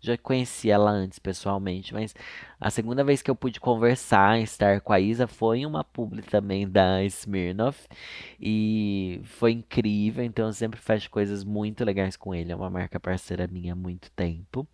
já 0.00 0.16
conheci 0.16 0.70
ela 0.70 0.90
antes 0.90 1.18
pessoalmente, 1.18 1.92
mas 1.92 2.14
a 2.60 2.70
segunda 2.70 3.04
vez 3.04 3.22
que 3.22 3.30
eu 3.30 3.34
pude 3.34 3.60
conversar, 3.60 4.40
estar 4.40 4.80
com 4.80 4.92
a 4.92 5.00
Isa, 5.00 5.26
foi 5.26 5.60
em 5.60 5.66
uma 5.66 5.84
publi 5.84 6.22
também 6.22 6.68
da 6.68 7.04
Smirnoff. 7.04 7.86
E 8.40 9.20
foi 9.24 9.52
incrível, 9.52 10.24
então 10.24 10.46
eu 10.46 10.52
sempre 10.52 10.80
faço 10.80 11.10
coisas 11.10 11.44
muito 11.44 11.84
legais 11.84 12.16
com 12.16 12.34
ele. 12.34 12.52
É 12.52 12.56
uma 12.56 12.70
marca 12.70 12.98
parceira 12.98 13.46
minha 13.46 13.74
há 13.74 13.76
muito 13.76 14.10
tempo. 14.12 14.66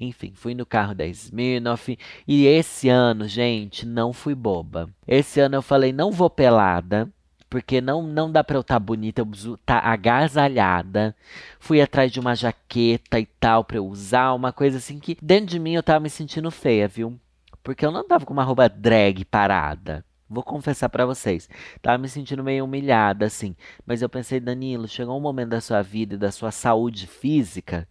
Enfim, 0.00 0.32
fui 0.34 0.54
no 0.54 0.66
carro 0.66 0.94
da 0.94 1.06
Smirnoff. 1.06 1.96
E 2.26 2.46
esse 2.46 2.88
ano, 2.88 3.28
gente, 3.28 3.86
não 3.86 4.12
fui 4.12 4.34
boba. 4.34 4.88
Esse 5.06 5.40
ano 5.40 5.56
eu 5.56 5.62
falei, 5.62 5.92
não 5.92 6.10
vou 6.10 6.30
pelada 6.30 7.12
porque 7.52 7.82
não, 7.82 8.02
não 8.02 8.32
dá 8.32 8.42
pra 8.42 8.56
eu 8.56 8.62
estar 8.62 8.76
tá 8.76 8.80
bonita, 8.80 9.20
eu 9.20 9.26
preciso 9.26 9.54
estar 9.56 9.82
tá 9.82 9.86
agasalhada. 9.86 11.14
Fui 11.60 11.82
atrás 11.82 12.10
de 12.10 12.18
uma 12.18 12.34
jaqueta 12.34 13.20
e 13.20 13.26
tal 13.26 13.62
pra 13.62 13.76
eu 13.76 13.86
usar, 13.86 14.32
uma 14.32 14.54
coisa 14.54 14.78
assim 14.78 14.98
que 14.98 15.18
dentro 15.20 15.48
de 15.48 15.58
mim 15.58 15.74
eu 15.74 15.82
tava 15.82 16.00
me 16.00 16.08
sentindo 16.08 16.50
feia, 16.50 16.88
viu? 16.88 17.20
Porque 17.62 17.84
eu 17.84 17.90
não 17.92 18.08
tava 18.08 18.24
com 18.24 18.32
uma 18.32 18.42
roupa 18.42 18.70
drag 18.70 19.26
parada. 19.26 20.02
Vou 20.30 20.42
confessar 20.42 20.88
para 20.88 21.04
vocês, 21.04 21.46
tava 21.82 21.98
me 21.98 22.08
sentindo 22.08 22.42
meio 22.42 22.64
humilhada 22.64 23.26
assim, 23.26 23.54
mas 23.84 24.00
eu 24.00 24.08
pensei, 24.08 24.40
Danilo, 24.40 24.88
chegou 24.88 25.14
um 25.18 25.20
momento 25.20 25.50
da 25.50 25.60
sua 25.60 25.82
vida 25.82 26.14
e 26.14 26.18
da 26.18 26.32
sua 26.32 26.50
saúde 26.50 27.06
física 27.06 27.86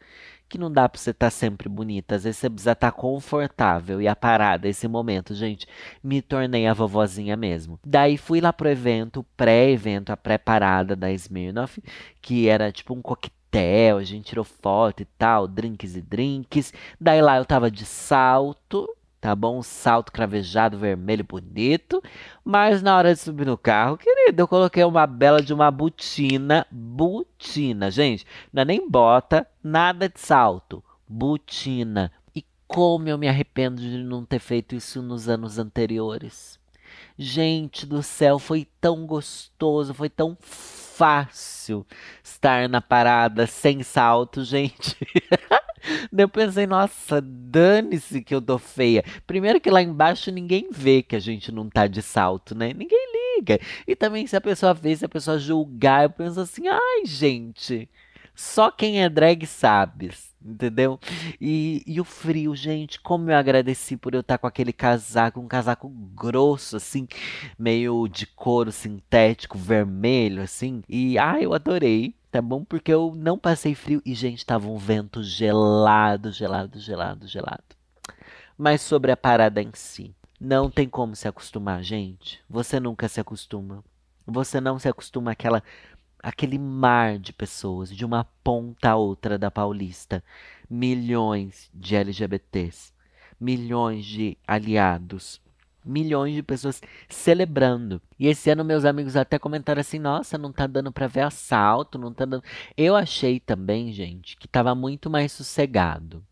que 0.51 0.57
não 0.57 0.69
dá 0.69 0.89
pra 0.89 0.99
você 0.99 1.11
estar 1.11 1.27
tá 1.27 1.31
sempre 1.31 1.69
bonita. 1.69 2.15
Às 2.15 2.25
vezes 2.25 2.39
você 2.39 2.49
precisa 2.49 2.73
estar 2.73 2.91
tá 2.91 2.97
confortável 2.97 4.01
e 4.01 4.07
a 4.07 4.15
parada, 4.15 4.67
esse 4.67 4.85
momento, 4.85 5.33
gente, 5.33 5.65
me 6.03 6.21
tornei 6.21 6.67
a 6.67 6.73
vovozinha 6.73 7.37
mesmo. 7.37 7.79
Daí 7.85 8.17
fui 8.17 8.41
lá 8.41 8.51
pro 8.51 8.67
evento, 8.67 9.25
pré-evento, 9.37 10.11
a 10.11 10.17
pré-parada 10.17 10.93
da 10.93 11.09
Smirnoff, 11.13 11.81
que 12.21 12.49
era 12.49 12.69
tipo 12.69 12.93
um 12.93 13.01
coquetel, 13.01 13.97
a 13.97 14.03
gente 14.03 14.25
tirou 14.25 14.43
foto 14.43 15.01
e 15.01 15.05
tal, 15.17 15.47
drinks 15.47 15.95
e 15.95 16.01
drinks. 16.01 16.73
Daí 16.99 17.21
lá 17.21 17.37
eu 17.37 17.45
tava 17.45 17.71
de 17.71 17.85
salto, 17.85 18.89
tá 19.21 19.35
bom? 19.35 19.59
Um 19.59 19.63
salto 19.63 20.11
cravejado 20.11 20.79
vermelho 20.79 21.23
bonito. 21.23 22.03
Mas 22.43 22.81
na 22.81 22.97
hora 22.97 23.13
de 23.13 23.19
subir 23.19 23.45
no 23.45 23.57
carro, 23.57 23.95
querido, 23.95 24.41
eu 24.41 24.47
coloquei 24.47 24.83
uma 24.83 25.05
bela 25.05 25.41
de 25.41 25.53
uma 25.53 25.69
botina. 25.69 26.65
Botina, 26.71 27.91
gente. 27.91 28.25
Não 28.51 28.63
é 28.63 28.65
nem 28.65 28.89
bota, 28.89 29.47
nada 29.63 30.09
de 30.09 30.19
salto. 30.19 30.83
Botina. 31.07 32.11
E 32.35 32.43
como 32.67 33.07
eu 33.07 33.17
me 33.17 33.29
arrependo 33.29 33.79
de 33.79 33.99
não 33.99 34.25
ter 34.25 34.39
feito 34.39 34.75
isso 34.75 35.03
nos 35.03 35.29
anos 35.29 35.59
anteriores. 35.59 36.59
Gente 37.17 37.85
do 37.85 38.01
céu, 38.01 38.39
foi 38.39 38.67
tão 38.81 39.05
gostoso, 39.05 39.93
foi 39.93 40.09
tão 40.09 40.35
fácil 40.41 41.85
estar 42.23 42.67
na 42.67 42.81
parada 42.81 43.45
sem 43.45 43.83
salto, 43.83 44.43
gente. 44.43 44.97
Daí 46.11 46.23
eu 46.23 46.29
pensei, 46.29 46.67
nossa, 46.67 47.21
dane-se 47.21 48.21
que 48.21 48.33
eu 48.33 48.41
tô 48.41 48.57
feia. 48.57 49.03
Primeiro 49.25 49.59
que 49.59 49.69
lá 49.69 49.81
embaixo 49.81 50.31
ninguém 50.31 50.69
vê 50.71 51.01
que 51.01 51.15
a 51.15 51.19
gente 51.19 51.51
não 51.51 51.69
tá 51.69 51.87
de 51.87 52.01
salto, 52.01 52.55
né? 52.55 52.73
Ninguém 52.73 53.11
liga. 53.37 53.59
E 53.87 53.95
também 53.95 54.25
se 54.27 54.35
a 54.35 54.41
pessoa 54.41 54.73
vê, 54.73 54.95
se 54.95 55.05
a 55.05 55.09
pessoa 55.09 55.37
julgar, 55.37 56.03
eu 56.03 56.09
penso 56.09 56.39
assim, 56.39 56.67
ai, 56.67 57.05
gente, 57.05 57.89
só 58.35 58.71
quem 58.71 59.03
é 59.03 59.09
drag 59.09 59.45
sabe, 59.45 60.11
entendeu? 60.43 60.99
E, 61.39 61.83
e 61.85 61.99
o 61.99 62.03
frio, 62.03 62.55
gente, 62.55 62.99
como 62.99 63.29
eu 63.29 63.37
agradeci 63.37 63.97
por 63.97 64.13
eu 64.13 64.21
estar 64.21 64.37
com 64.37 64.47
aquele 64.47 64.73
casaco, 64.73 65.39
um 65.39 65.47
casaco 65.47 65.89
grosso, 65.89 66.77
assim, 66.77 67.07
meio 67.57 68.07
de 68.07 68.25
couro 68.25 68.71
sintético, 68.71 69.57
vermelho, 69.57 70.41
assim. 70.41 70.83
E, 70.87 71.17
ai, 71.17 71.45
eu 71.45 71.53
adorei 71.53 72.15
tá 72.31 72.41
bom? 72.41 72.63
Porque 72.63 72.93
eu 72.93 73.13
não 73.13 73.37
passei 73.37 73.75
frio 73.75 74.01
e, 74.05 74.15
gente, 74.15 74.45
tava 74.45 74.69
um 74.69 74.77
vento 74.77 75.21
gelado, 75.21 76.31
gelado, 76.31 76.79
gelado, 76.79 77.27
gelado. 77.27 77.75
Mas 78.57 78.81
sobre 78.81 79.11
a 79.11 79.17
parada 79.17 79.61
em 79.61 79.71
si, 79.73 80.15
não 80.39 80.69
tem 80.69 80.87
como 80.87 81.15
se 81.15 81.27
acostumar, 81.27 81.83
gente. 81.83 82.41
Você 82.49 82.79
nunca 82.79 83.07
se 83.09 83.19
acostuma. 83.19 83.83
Você 84.25 84.61
não 84.61 84.79
se 84.79 84.87
acostuma 84.87 85.31
àquela, 85.31 85.61
àquele 86.21 86.57
mar 86.57 87.17
de 87.17 87.33
pessoas, 87.33 87.89
de 87.89 88.05
uma 88.05 88.25
ponta 88.43 88.91
a 88.91 88.95
outra 88.95 89.37
da 89.37 89.49
Paulista. 89.51 90.23
Milhões 90.69 91.69
de 91.73 91.95
LGBTs, 91.95 92.93
milhões 93.39 94.05
de 94.05 94.37
aliados, 94.47 95.41
milhões 95.83 96.33
de 96.35 96.43
pessoas 96.43 96.81
celebrando. 97.09 98.01
E 98.19 98.27
esse 98.27 98.49
ano 98.49 98.63
meus 98.63 98.85
amigos 98.85 99.15
até 99.15 99.37
comentaram 99.39 99.81
assim: 99.81 99.99
"Nossa, 99.99 100.37
não 100.37 100.51
tá 100.51 100.67
dando 100.67 100.91
para 100.91 101.07
ver 101.07 101.21
assalto, 101.21 101.97
não 101.97 102.13
tá 102.13 102.25
dando". 102.25 102.43
Eu 102.77 102.95
achei 102.95 103.39
também, 103.39 103.91
gente, 103.91 104.37
que 104.37 104.47
tava 104.47 104.73
muito 104.75 105.09
mais 105.09 105.31
sossegado. 105.31 106.23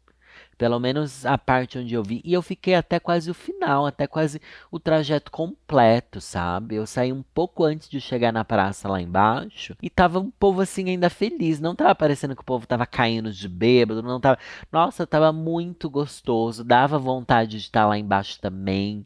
Pelo 0.59 0.77
menos 0.77 1.25
a 1.25 1.37
parte 1.37 1.79
onde 1.79 1.93
eu 1.95 2.03
vi. 2.03 2.21
E 2.21 2.33
eu 2.33 2.41
fiquei 2.41 2.75
até 2.75 2.99
quase 2.99 3.31
o 3.31 3.33
final, 3.33 3.85
até 3.85 4.05
quase 4.05 4.41
o 4.69 4.77
trajeto 4.77 5.31
completo, 5.31 6.19
sabe? 6.19 6.75
Eu 6.75 6.85
saí 6.85 7.13
um 7.13 7.23
pouco 7.23 7.63
antes 7.63 7.87
de 7.87 8.01
chegar 8.01 8.33
na 8.33 8.43
praça 8.43 8.89
lá 8.89 9.01
embaixo. 9.01 9.73
E 9.81 9.89
tava 9.89 10.19
um 10.19 10.29
povo 10.29 10.59
assim 10.59 10.89
ainda 10.89 11.09
feliz. 11.09 11.61
Não 11.61 11.73
tava 11.73 11.95
parecendo 11.95 12.35
que 12.35 12.41
o 12.41 12.45
povo 12.45 12.67
tava 12.67 12.85
caindo 12.85 13.31
de 13.31 13.47
bêbado. 13.47 14.03
Não 14.03 14.19
tava. 14.19 14.37
Nossa, 14.69 15.07
tava 15.07 15.31
muito 15.31 15.89
gostoso. 15.89 16.61
Dava 16.61 16.99
vontade 16.99 17.51
de 17.51 17.57
estar 17.59 17.87
lá 17.87 17.97
embaixo 17.97 18.37
também. 18.41 19.05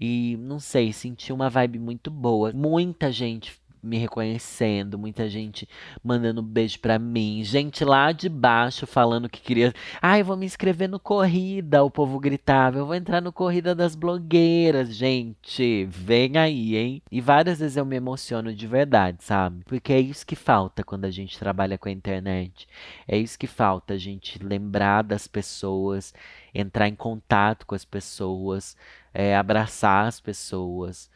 E 0.00 0.36
não 0.38 0.60
sei, 0.60 0.92
senti 0.92 1.32
uma 1.32 1.50
vibe 1.50 1.80
muito 1.80 2.12
boa. 2.12 2.52
Muita 2.52 3.10
gente 3.10 3.60
me 3.82 3.98
reconhecendo, 3.98 4.96
muita 4.96 5.28
gente 5.28 5.68
mandando 6.04 6.40
beijo 6.40 6.78
pra 6.78 6.98
mim, 6.98 7.42
gente 7.42 7.84
lá 7.84 8.12
de 8.12 8.28
baixo 8.28 8.86
falando 8.86 9.28
que 9.28 9.40
queria. 9.40 9.72
Ai, 10.00 10.20
eu 10.20 10.24
vou 10.24 10.36
me 10.36 10.46
inscrever 10.46 10.88
no 10.88 11.00
Corrida, 11.00 11.82
o 11.82 11.90
povo 11.90 12.20
gritava. 12.20 12.78
Eu 12.78 12.86
vou 12.86 12.94
entrar 12.94 13.20
no 13.20 13.32
Corrida 13.32 13.74
das 13.74 13.96
Blogueiras, 13.96 14.94
gente. 14.94 15.84
Vem 15.86 16.38
aí, 16.38 16.76
hein? 16.76 17.02
E 17.10 17.20
várias 17.20 17.58
vezes 17.58 17.76
eu 17.76 17.84
me 17.84 17.96
emociono 17.96 18.54
de 18.54 18.66
verdade, 18.66 19.24
sabe? 19.24 19.64
Porque 19.64 19.92
é 19.92 20.00
isso 20.00 20.24
que 20.24 20.36
falta 20.36 20.84
quando 20.84 21.04
a 21.04 21.10
gente 21.10 21.38
trabalha 21.38 21.76
com 21.76 21.88
a 21.88 21.92
internet. 21.92 22.68
É 23.08 23.18
isso 23.18 23.38
que 23.38 23.46
falta, 23.48 23.94
a 23.94 23.98
gente 23.98 24.42
lembrar 24.42 25.02
das 25.02 25.26
pessoas, 25.26 26.14
entrar 26.54 26.88
em 26.88 26.94
contato 26.94 27.66
com 27.66 27.74
as 27.74 27.84
pessoas, 27.84 28.76
é, 29.12 29.36
abraçar 29.36 30.06
as 30.06 30.20
pessoas 30.20 31.10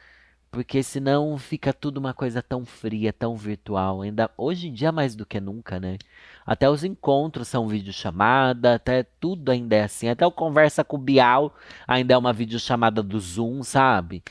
porque 0.56 0.82
senão 0.82 1.36
fica 1.36 1.70
tudo 1.70 1.98
uma 1.98 2.14
coisa 2.14 2.42
tão 2.42 2.64
fria, 2.64 3.12
tão 3.12 3.36
virtual. 3.36 4.00
Ainda 4.00 4.30
hoje 4.38 4.68
em 4.68 4.72
dia 4.72 4.90
mais 4.90 5.14
do 5.14 5.26
que 5.26 5.38
nunca, 5.38 5.78
né? 5.78 5.98
Até 6.46 6.70
os 6.70 6.82
encontros 6.82 7.46
são 7.46 7.68
videochamada, 7.68 8.76
até 8.76 9.02
tudo 9.02 9.50
ainda 9.50 9.76
é 9.76 9.82
assim. 9.82 10.08
Até 10.08 10.26
o 10.26 10.32
conversa 10.32 10.82
com 10.82 10.96
o 10.96 10.98
Bial 10.98 11.54
ainda 11.86 12.14
é 12.14 12.16
uma 12.16 12.32
videochamada 12.32 13.02
do 13.02 13.20
Zoom, 13.20 13.62
sabe? 13.62 14.22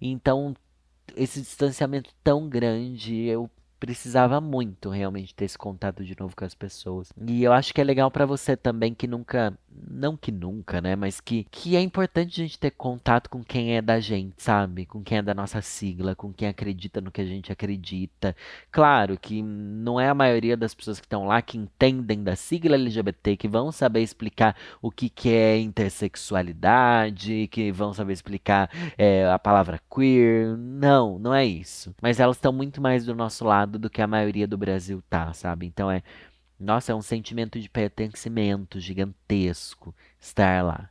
Então, 0.00 0.56
esse 1.14 1.42
distanciamento 1.42 2.14
tão 2.24 2.48
grande, 2.48 3.14
eu 3.26 3.50
precisava 3.78 4.40
muito 4.40 4.88
realmente 4.88 5.34
ter 5.34 5.44
esse 5.44 5.58
contato 5.58 6.02
de 6.02 6.18
novo 6.18 6.34
com 6.34 6.46
as 6.46 6.54
pessoas. 6.54 7.12
E 7.28 7.44
eu 7.44 7.52
acho 7.52 7.74
que 7.74 7.80
é 7.82 7.84
legal 7.84 8.10
para 8.10 8.24
você 8.24 8.56
também 8.56 8.94
que 8.94 9.06
nunca, 9.06 9.52
não 9.88 10.16
que 10.16 10.30
nunca, 10.30 10.80
né, 10.80 10.96
mas 10.96 11.20
que 11.20 11.44
que 11.50 11.76
é 11.76 11.80
importante 11.80 12.40
a 12.40 12.44
gente 12.44 12.58
ter 12.58 12.70
contato 12.70 13.28
com 13.28 13.42
quem 13.42 13.76
é 13.76 13.82
da 13.82 14.00
gente, 14.00 14.42
sabe? 14.42 14.86
Com 14.86 15.02
quem 15.02 15.18
é 15.18 15.22
da 15.22 15.34
nossa 15.34 15.60
sigla, 15.62 16.14
com 16.14 16.32
quem 16.32 16.48
acredita 16.48 17.00
no 17.00 17.10
que 17.10 17.20
a 17.20 17.24
gente 17.24 17.52
acredita. 17.52 18.36
Claro 18.70 19.18
que 19.18 19.42
não 19.42 20.00
é 20.00 20.08
a 20.08 20.14
maioria 20.14 20.56
das 20.56 20.74
pessoas 20.74 21.00
que 21.00 21.06
estão 21.06 21.26
lá 21.26 21.40
que 21.42 21.58
entendem 21.58 22.22
da 22.22 22.36
sigla 22.36 22.74
LGBT, 22.76 23.36
que 23.36 23.48
vão 23.48 23.72
saber 23.72 24.02
explicar 24.02 24.56
o 24.82 24.90
que 24.90 25.08
que 25.08 25.30
é 25.30 25.58
intersexualidade, 25.58 27.48
que 27.48 27.72
vão 27.72 27.92
saber 27.92 28.12
explicar 28.12 28.70
é, 28.98 29.26
a 29.26 29.38
palavra 29.38 29.80
queer. 29.92 30.56
Não, 30.56 31.18
não 31.18 31.34
é 31.34 31.44
isso. 31.44 31.94
Mas 32.00 32.20
elas 32.20 32.36
estão 32.36 32.52
muito 32.52 32.80
mais 32.80 33.04
do 33.04 33.14
nosso 33.14 33.44
lado 33.44 33.78
do 33.78 33.90
que 33.90 34.02
a 34.02 34.06
maioria 34.06 34.46
do 34.46 34.58
Brasil 34.58 35.02
tá, 35.08 35.32
sabe? 35.32 35.66
Então 35.66 35.90
é. 35.90 36.02
Nossa, 36.64 36.92
é 36.92 36.94
um 36.94 37.02
sentimento 37.02 37.60
de 37.60 37.68
pertencimento 37.68 38.80
gigantesco 38.80 39.94
estar 40.18 40.64
lá. 40.64 40.88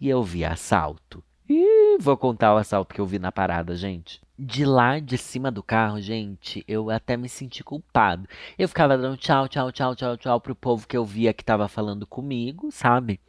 E 0.00 0.08
eu 0.08 0.22
vi 0.22 0.42
assalto. 0.42 1.22
E 1.46 1.98
vou 2.00 2.16
contar 2.16 2.54
o 2.54 2.56
assalto 2.56 2.94
que 2.94 3.00
eu 3.00 3.06
vi 3.06 3.18
na 3.18 3.30
parada, 3.30 3.76
gente. 3.76 4.22
De 4.38 4.64
lá 4.64 4.98
de 4.98 5.18
cima 5.18 5.50
do 5.50 5.62
carro, 5.62 6.00
gente, 6.00 6.64
eu 6.66 6.88
até 6.88 7.14
me 7.14 7.28
senti 7.28 7.62
culpado. 7.62 8.26
Eu 8.58 8.66
ficava 8.66 8.96
dando 8.96 9.18
tchau, 9.18 9.46
tchau, 9.48 9.70
tchau, 9.70 9.94
tchau, 9.94 10.16
tchau 10.16 10.40
pro 10.40 10.54
povo 10.54 10.88
que 10.88 10.96
eu 10.96 11.04
via 11.04 11.34
que 11.34 11.44
tava 11.44 11.68
falando 11.68 12.06
comigo, 12.06 12.70
sabe? 12.72 13.20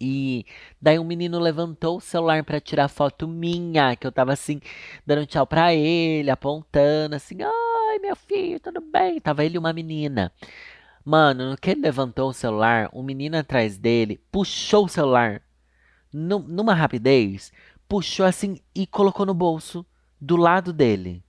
E 0.00 0.46
daí 0.80 0.98
um 0.98 1.04
menino 1.04 1.40
levantou 1.40 1.96
o 1.96 2.00
celular 2.00 2.44
para 2.44 2.60
tirar 2.60 2.88
foto 2.88 3.26
minha, 3.26 3.96
que 3.96 4.06
eu 4.06 4.12
tava 4.12 4.32
assim, 4.32 4.60
dando 5.04 5.26
tchau 5.26 5.46
pra 5.46 5.74
ele, 5.74 6.30
apontando 6.30 7.16
assim, 7.16 7.38
ai 7.42 7.98
meu 7.98 8.14
filho, 8.14 8.60
tudo 8.60 8.80
bem? 8.80 9.20
Tava 9.20 9.44
ele 9.44 9.56
e 9.56 9.58
uma 9.58 9.72
menina. 9.72 10.32
Mano, 11.04 11.50
no 11.50 11.56
que 11.56 11.70
ele 11.70 11.82
levantou 11.82 12.30
o 12.30 12.32
celular, 12.32 12.88
um 12.92 13.02
menino 13.02 13.36
atrás 13.36 13.76
dele 13.76 14.20
puxou 14.32 14.86
o 14.86 14.88
celular 14.88 15.42
numa 16.10 16.72
rapidez, 16.72 17.52
puxou 17.88 18.24
assim 18.24 18.58
e 18.74 18.86
colocou 18.86 19.26
no 19.26 19.34
bolso 19.34 19.84
do 20.18 20.36
lado 20.36 20.72
dele. 20.72 21.22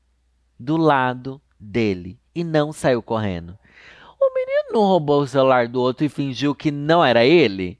Do 0.57 0.77
lado 0.77 1.41
dele. 1.59 2.17
E 2.33 2.43
não 2.43 2.71
saiu 2.71 3.03
correndo. 3.03 3.57
O 4.19 4.33
menino 4.33 4.73
não 4.73 4.81
roubou 4.81 5.21
o 5.21 5.27
celular 5.27 5.67
do 5.67 5.81
outro 5.81 6.05
e 6.05 6.09
fingiu 6.09 6.55
que 6.55 6.71
não 6.71 7.03
era 7.03 7.25
ele? 7.25 7.77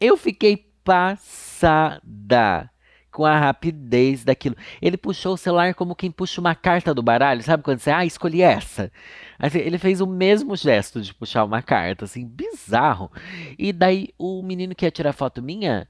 Eu 0.00 0.16
fiquei 0.16 0.56
passada 0.82 2.70
com 3.16 3.24
a 3.24 3.38
rapidez 3.38 4.24
daquilo. 4.24 4.54
Ele 4.80 4.98
puxou 4.98 5.32
o 5.32 5.36
celular 5.38 5.72
como 5.72 5.96
quem 5.96 6.10
puxa 6.10 6.38
uma 6.38 6.54
carta 6.54 6.92
do 6.92 7.02
baralho, 7.02 7.42
sabe 7.42 7.62
quando 7.62 7.78
você, 7.78 7.90
ah, 7.90 8.04
escolhi 8.04 8.42
essa. 8.42 8.92
Assim, 9.38 9.56
ele 9.58 9.78
fez 9.78 10.02
o 10.02 10.06
mesmo 10.06 10.54
gesto 10.54 11.00
de 11.00 11.14
puxar 11.14 11.42
uma 11.44 11.62
carta, 11.62 12.04
assim, 12.04 12.26
bizarro. 12.26 13.10
E 13.58 13.72
daí 13.72 14.10
o 14.18 14.42
menino 14.42 14.74
que 14.74 14.84
ia 14.84 14.90
tirar 14.90 15.14
foto 15.14 15.40
minha 15.40 15.88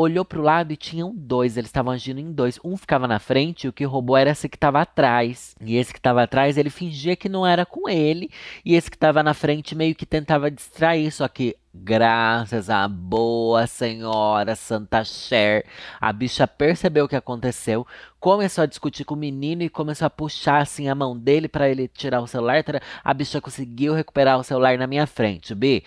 olhou 0.00 0.24
pro 0.24 0.42
lado 0.42 0.72
e 0.72 0.76
tinham 0.76 1.12
dois, 1.14 1.56
eles 1.56 1.68
estavam 1.68 1.92
agindo 1.92 2.20
em 2.20 2.32
dois. 2.32 2.58
Um 2.64 2.76
ficava 2.76 3.08
na 3.08 3.18
frente, 3.18 3.64
e 3.64 3.68
o 3.68 3.72
que 3.72 3.84
roubou 3.84 4.16
era 4.16 4.30
esse 4.30 4.48
que 4.48 4.56
estava 4.56 4.80
atrás. 4.80 5.56
E 5.60 5.76
esse 5.76 5.92
que 5.92 5.98
estava 5.98 6.22
atrás, 6.22 6.56
ele 6.56 6.70
fingia 6.70 7.16
que 7.16 7.28
não 7.28 7.46
era 7.46 7.66
com 7.66 7.88
ele, 7.88 8.30
e 8.64 8.74
esse 8.74 8.90
que 8.90 8.96
estava 8.96 9.22
na 9.22 9.34
frente 9.34 9.74
meio 9.74 9.94
que 9.94 10.06
tentava 10.06 10.50
distrair, 10.50 11.10
só 11.10 11.26
que 11.26 11.56
Graças 11.80 12.70
à 12.70 12.88
boa 12.88 13.66
senhora 13.66 14.56
Santa 14.56 15.04
Cher, 15.04 15.64
a 16.00 16.12
bicha 16.12 16.46
percebeu 16.46 17.04
o 17.04 17.08
que 17.08 17.14
aconteceu, 17.14 17.86
começou 18.18 18.62
a 18.64 18.66
discutir 18.66 19.04
com 19.04 19.14
o 19.14 19.18
menino 19.18 19.62
e 19.62 19.68
começou 19.68 20.06
a 20.06 20.10
puxar 20.10 20.60
assim 20.62 20.88
a 20.88 20.94
mão 20.94 21.16
dele 21.16 21.46
para 21.46 21.68
ele 21.68 21.86
tirar 21.86 22.20
o 22.20 22.26
celular. 22.26 22.64
A 23.04 23.14
bicha 23.14 23.40
conseguiu 23.40 23.94
recuperar 23.94 24.38
o 24.38 24.42
celular 24.42 24.76
na 24.76 24.86
minha 24.86 25.06
frente. 25.06 25.54
Bi, 25.54 25.84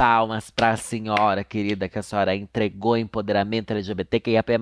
palmas 0.00 0.48
pra 0.48 0.78
senhora 0.78 1.44
querida 1.44 1.86
que 1.86 1.98
a 1.98 2.02
senhora 2.02 2.34
entregou 2.34 2.96
empoderamento 2.96 3.72
LGBTQIAP+, 3.72 4.58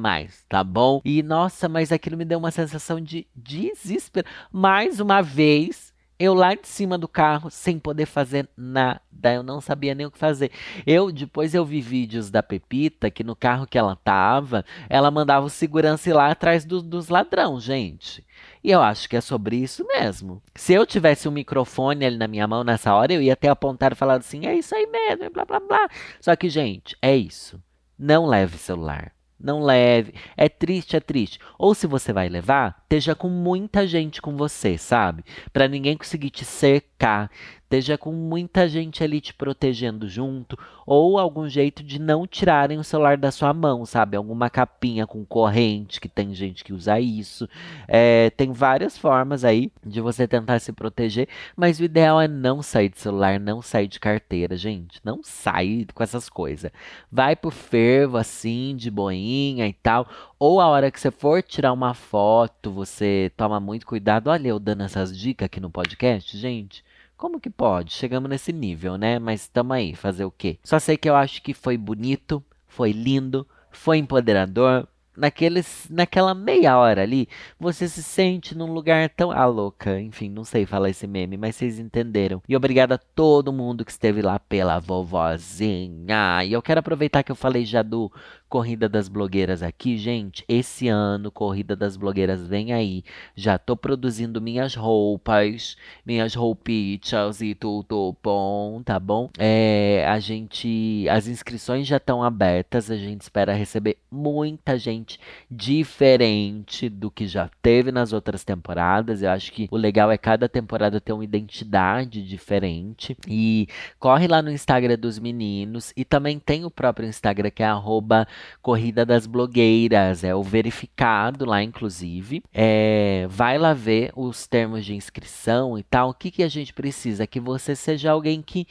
tá 0.49 0.65
bom? 0.65 1.01
E 1.05 1.23
nossa, 1.23 1.69
mas 1.69 1.93
aquilo 1.93 2.17
me 2.17 2.25
deu 2.25 2.41
uma 2.41 2.51
sensação 2.51 3.01
de 3.01 3.25
desespero. 3.37 4.27
Mais 4.51 4.99
uma 4.99 5.23
vez, 5.23 5.88
eu 6.19 6.35
lá 6.35 6.55
de 6.55 6.67
cima 6.67 6.99
do 6.99 7.07
carro 7.07 7.51
sem 7.51 7.79
poder 7.79 8.07
fazer 8.07 8.49
nada, 8.57 9.01
eu 9.23 9.43
não 9.43 9.61
sabia 9.61 9.95
nem 9.95 10.07
o 10.07 10.11
que 10.11 10.19
fazer. 10.19 10.51
Eu 10.87 11.13
depois 11.13 11.55
eu 11.55 11.65
vi 11.65 11.81
vídeos 11.81 12.31
da 12.31 12.43
Pepita 12.43 13.11
que 13.11 13.23
no 13.23 13.37
carro 13.37 13.67
que 13.67 13.79
ela 13.79 13.95
tava, 13.97 14.65
ela 14.89 15.11
mandava 15.11 15.47
o 15.47 15.51
segurança 15.51 16.11
ir 16.11 16.13
lá 16.13 16.31
atrás 16.31 16.65
do, 16.65 16.83
dos 16.83 17.09
ladrão, 17.09 17.61
gente. 17.61 18.27
E 18.63 18.71
eu 18.71 18.83
acho 18.83 19.09
que 19.09 19.17
é 19.17 19.21
sobre 19.21 19.57
isso 19.57 19.87
mesmo. 19.87 20.43
Se 20.55 20.73
eu 20.73 20.85
tivesse 20.85 21.29
um 21.29 21.33
microfone 21.33 22.05
ali 22.05 22.17
na 22.17 22.27
minha 22.27 22.47
mão 22.49 22.65
nessa 22.65 22.95
hora, 22.95 23.13
eu 23.13 23.23
ia 23.23 23.35
até 23.35 23.49
apontar 23.49 23.93
e 23.93 23.97
falar 23.97 24.19
assim: 24.19 24.47
é 24.47 24.55
isso 24.55 24.75
aí 24.75 24.87
mesmo, 24.87 25.31
blá 25.31 25.45
blá 25.45 25.61
blá. 25.61 25.89
Só 26.21 26.35
que, 26.35 26.49
gente, 26.49 26.97
é 27.01 27.17
isso. 27.17 27.63
Não 27.99 28.27
leve 28.27 28.59
celular. 28.59 29.13
Não 29.41 29.63
leve. 29.63 30.15
É 30.37 30.49
triste, 30.49 30.97
é 30.97 31.01
triste. 31.01 31.39
Ou 31.57 31.75
se 31.75 31.87
você 31.87 32.13
vai 32.13 32.29
levar, 32.29 32.81
esteja 32.83 33.15
com 33.15 33.29
muita 33.29 33.87
gente 33.87 34.21
com 34.21 34.37
você, 34.37 34.77
sabe? 34.77 35.25
Para 35.53 35.69
ninguém 35.69 35.97
conseguir 35.97 36.31
te 36.31 36.45
cercar 36.45 37.31
esteja 37.69 37.99
com 37.99 38.13
muita 38.13 38.67
gente 38.67 39.05
ali 39.05 39.21
te 39.21 39.35
protegendo 39.35 40.09
junto, 40.09 40.59
ou 40.87 41.19
algum 41.19 41.47
jeito 41.47 41.83
de 41.83 42.01
não 42.01 42.27
tirarem 42.27 42.79
o 42.79 42.85
celular 42.85 43.19
da 43.19 43.31
sua 43.31 43.53
mão, 43.53 43.85
sabe? 43.85 44.17
Alguma 44.17 44.49
capinha 44.49 45.07
com 45.07 45.23
corrente, 45.23 46.01
que 46.01 46.09
tem 46.09 46.35
gente 46.35 46.65
que 46.65 46.73
usa 46.73 46.99
isso. 46.99 47.47
É, 47.87 48.31
tem 48.31 48.53
várias 48.53 48.97
formas 48.97 49.45
aí 49.45 49.71
de 49.85 50.01
você 50.01 50.27
tentar 50.27 50.59
se 50.61 50.73
proteger, 50.73 51.29
mas 51.55 51.79
o 51.79 51.85
ideal 51.85 52.19
é 52.19 52.27
não 52.27 52.63
sair 52.63 52.89
de 52.89 52.99
celular, 52.99 53.39
não 53.39 53.61
sair 53.61 53.87
de 53.87 54.01
carteira, 54.01 54.57
gente. 54.57 54.99
Não 55.05 55.21
sai 55.23 55.87
com 55.93 56.03
essas 56.03 56.31
coisas. 56.31 56.73
Vai 57.13 57.37
pro 57.37 57.51
fervo 57.51 58.17
assim, 58.17 58.75
de 58.75 58.91
boinha 58.91 59.69
e 59.69 59.75
tal. 59.75 60.09
Ou 60.39 60.59
a 60.59 60.69
hora 60.69 60.91
que 60.91 60.99
você 60.99 61.11
for 61.11 61.43
tirar 61.43 61.75
uma 61.75 61.93
foto, 61.93 62.73
você 62.73 63.31
toma 63.37 63.61
muito 63.61 63.87
cuidado. 63.87 64.29
Olha, 64.29 64.49
eu 64.49 64.59
dando 64.59 64.85
essas 64.85 65.17
dicas 65.17 65.47
aqui 65.47 65.61
no 65.61 65.69
podcast, 65.69 66.35
gente. 66.39 66.83
Como 67.19 67.41
que 67.41 67.51
pode? 67.51 67.93
Chegamos 67.95 68.31
nesse 68.31 68.53
nível, 68.53 68.97
né? 68.97 69.19
Mas 69.19 69.43
estamos 69.43 69.77
aí, 69.77 69.93
fazer 69.93 70.25
o 70.25 70.31
quê? 70.31 70.57
Só 70.63 70.79
sei 70.79 70.97
que 70.97 71.11
eu 71.11 71.17
acho 71.17 71.43
que 71.43 71.53
foi 71.53 71.77
bonito, 71.77 72.41
foi 72.69 72.93
lindo, 72.93 73.45
foi 73.73 73.99
empoderador, 73.99 74.87
naqueles, 75.19 75.89
naquela 75.91 76.33
meia 76.33 76.79
hora 76.79 77.03
ali, 77.03 77.29
você 77.59 77.89
se 77.89 78.03
sente 78.03 78.57
num 78.57 78.73
lugar 78.73 79.11
tão. 79.11 79.33
Ah, 79.33 79.47
louca, 79.47 80.01
enfim, 80.01 80.31
não 80.31 80.45
sei 80.45 80.65
falar 80.65 80.91
esse 80.91 81.07
meme, 81.07 81.37
mas 81.37 81.57
vocês 81.57 81.79
entenderam. 81.79 82.41
E 82.49 82.57
obrigado 82.57 82.93
a 82.93 82.99
todo 82.99 83.53
mundo 83.53 83.85
que 83.85 83.91
esteve 83.91 84.23
lá 84.23 84.39
pela 84.39 84.79
vovozinha. 84.79 86.45
E 86.45 86.53
eu 86.53 86.63
quero 86.63 86.81
aproveitar 86.81 87.25
que 87.25 87.33
eu 87.33 87.37
falei 87.37 87.65
já 87.65 87.83
do 87.83 88.13
Corrida 88.49 88.89
das 88.89 89.09
Blogueiras 89.09 89.63
aqui, 89.63 89.99
gente. 89.99 90.43
Esse 90.49 90.89
ano, 90.89 91.31
Corrida 91.31 91.77
das 91.77 91.99
Blogueiras 91.99 92.47
vem 92.47 92.73
aí. 92.73 93.05
Já 93.37 93.59
tô 93.59 93.77
produzindo 93.77 94.41
minhas 94.41 94.75
roupas, 94.75 95.77
minhas 96.05 96.35
roupitas 96.35 97.43
e 97.43 97.55
tudo 97.55 98.17
bom, 98.23 98.83
tá 98.83 98.99
bom? 98.99 99.29
É, 99.39 100.07
a 100.09 100.19
gente. 100.19 101.07
As 101.11 101.27
inscrições 101.27 101.87
já 101.87 101.99
estão 101.99 102.23
abertas. 102.23 102.91
A 102.91 102.97
gente 102.97 103.21
espera 103.21 103.53
receber 103.53 103.99
muita 104.11 104.79
gente 104.79 105.21
diferente 105.51 106.89
do 106.89 107.11
que 107.11 107.27
já 107.27 107.51
teve 107.61 107.93
nas 107.93 108.15
outras 108.15 108.45
temporadas. 108.45 109.21
Eu 109.21 109.31
acho 109.31 109.53
que 109.53 109.69
o 109.71 109.77
legal 109.77 110.11
é 110.11 110.17
cada 110.17 110.49
temporada 110.49 111.01
ter 111.01 111.13
uma 111.13 111.25
identidade 111.25 112.27
diferente. 112.27 113.15
E 113.27 113.69
corre 113.99 114.27
lá 114.27 114.41
no 114.41 114.51
Instagram 114.51 114.99
dos 114.99 115.19
meninos. 115.19 115.93
E 115.95 116.03
também 116.03 116.39
tem 116.39 116.65
o 116.65 116.71
próprio 116.71 117.07
Instagram 117.07 117.51
que 117.51 117.63
é 117.63 117.67
arroba 117.67 118.27
Corrida 118.63 119.05
das 119.05 119.27
Blogueiras, 119.27 120.25
é 120.25 120.35
o 120.35 120.43
verificado 120.43 121.45
lá, 121.45 121.63
inclusive. 121.63 122.43
É, 122.53 123.27
vai 123.29 123.59
lá 123.59 123.73
ver 123.73 124.13
os 124.17 124.47
termos 124.47 124.85
de 124.85 124.95
inscrição 124.95 125.79
e 125.79 125.83
tal. 125.83 126.11
O 126.11 126.15
que, 126.15 126.31
que 126.31 126.43
a 126.43 126.49
gente 126.49 126.73
precisa? 126.73 127.27
Que 127.27 127.41
você 127.41 127.75
seja 127.77 128.11
alguém 128.11 128.43
que, 128.43 128.67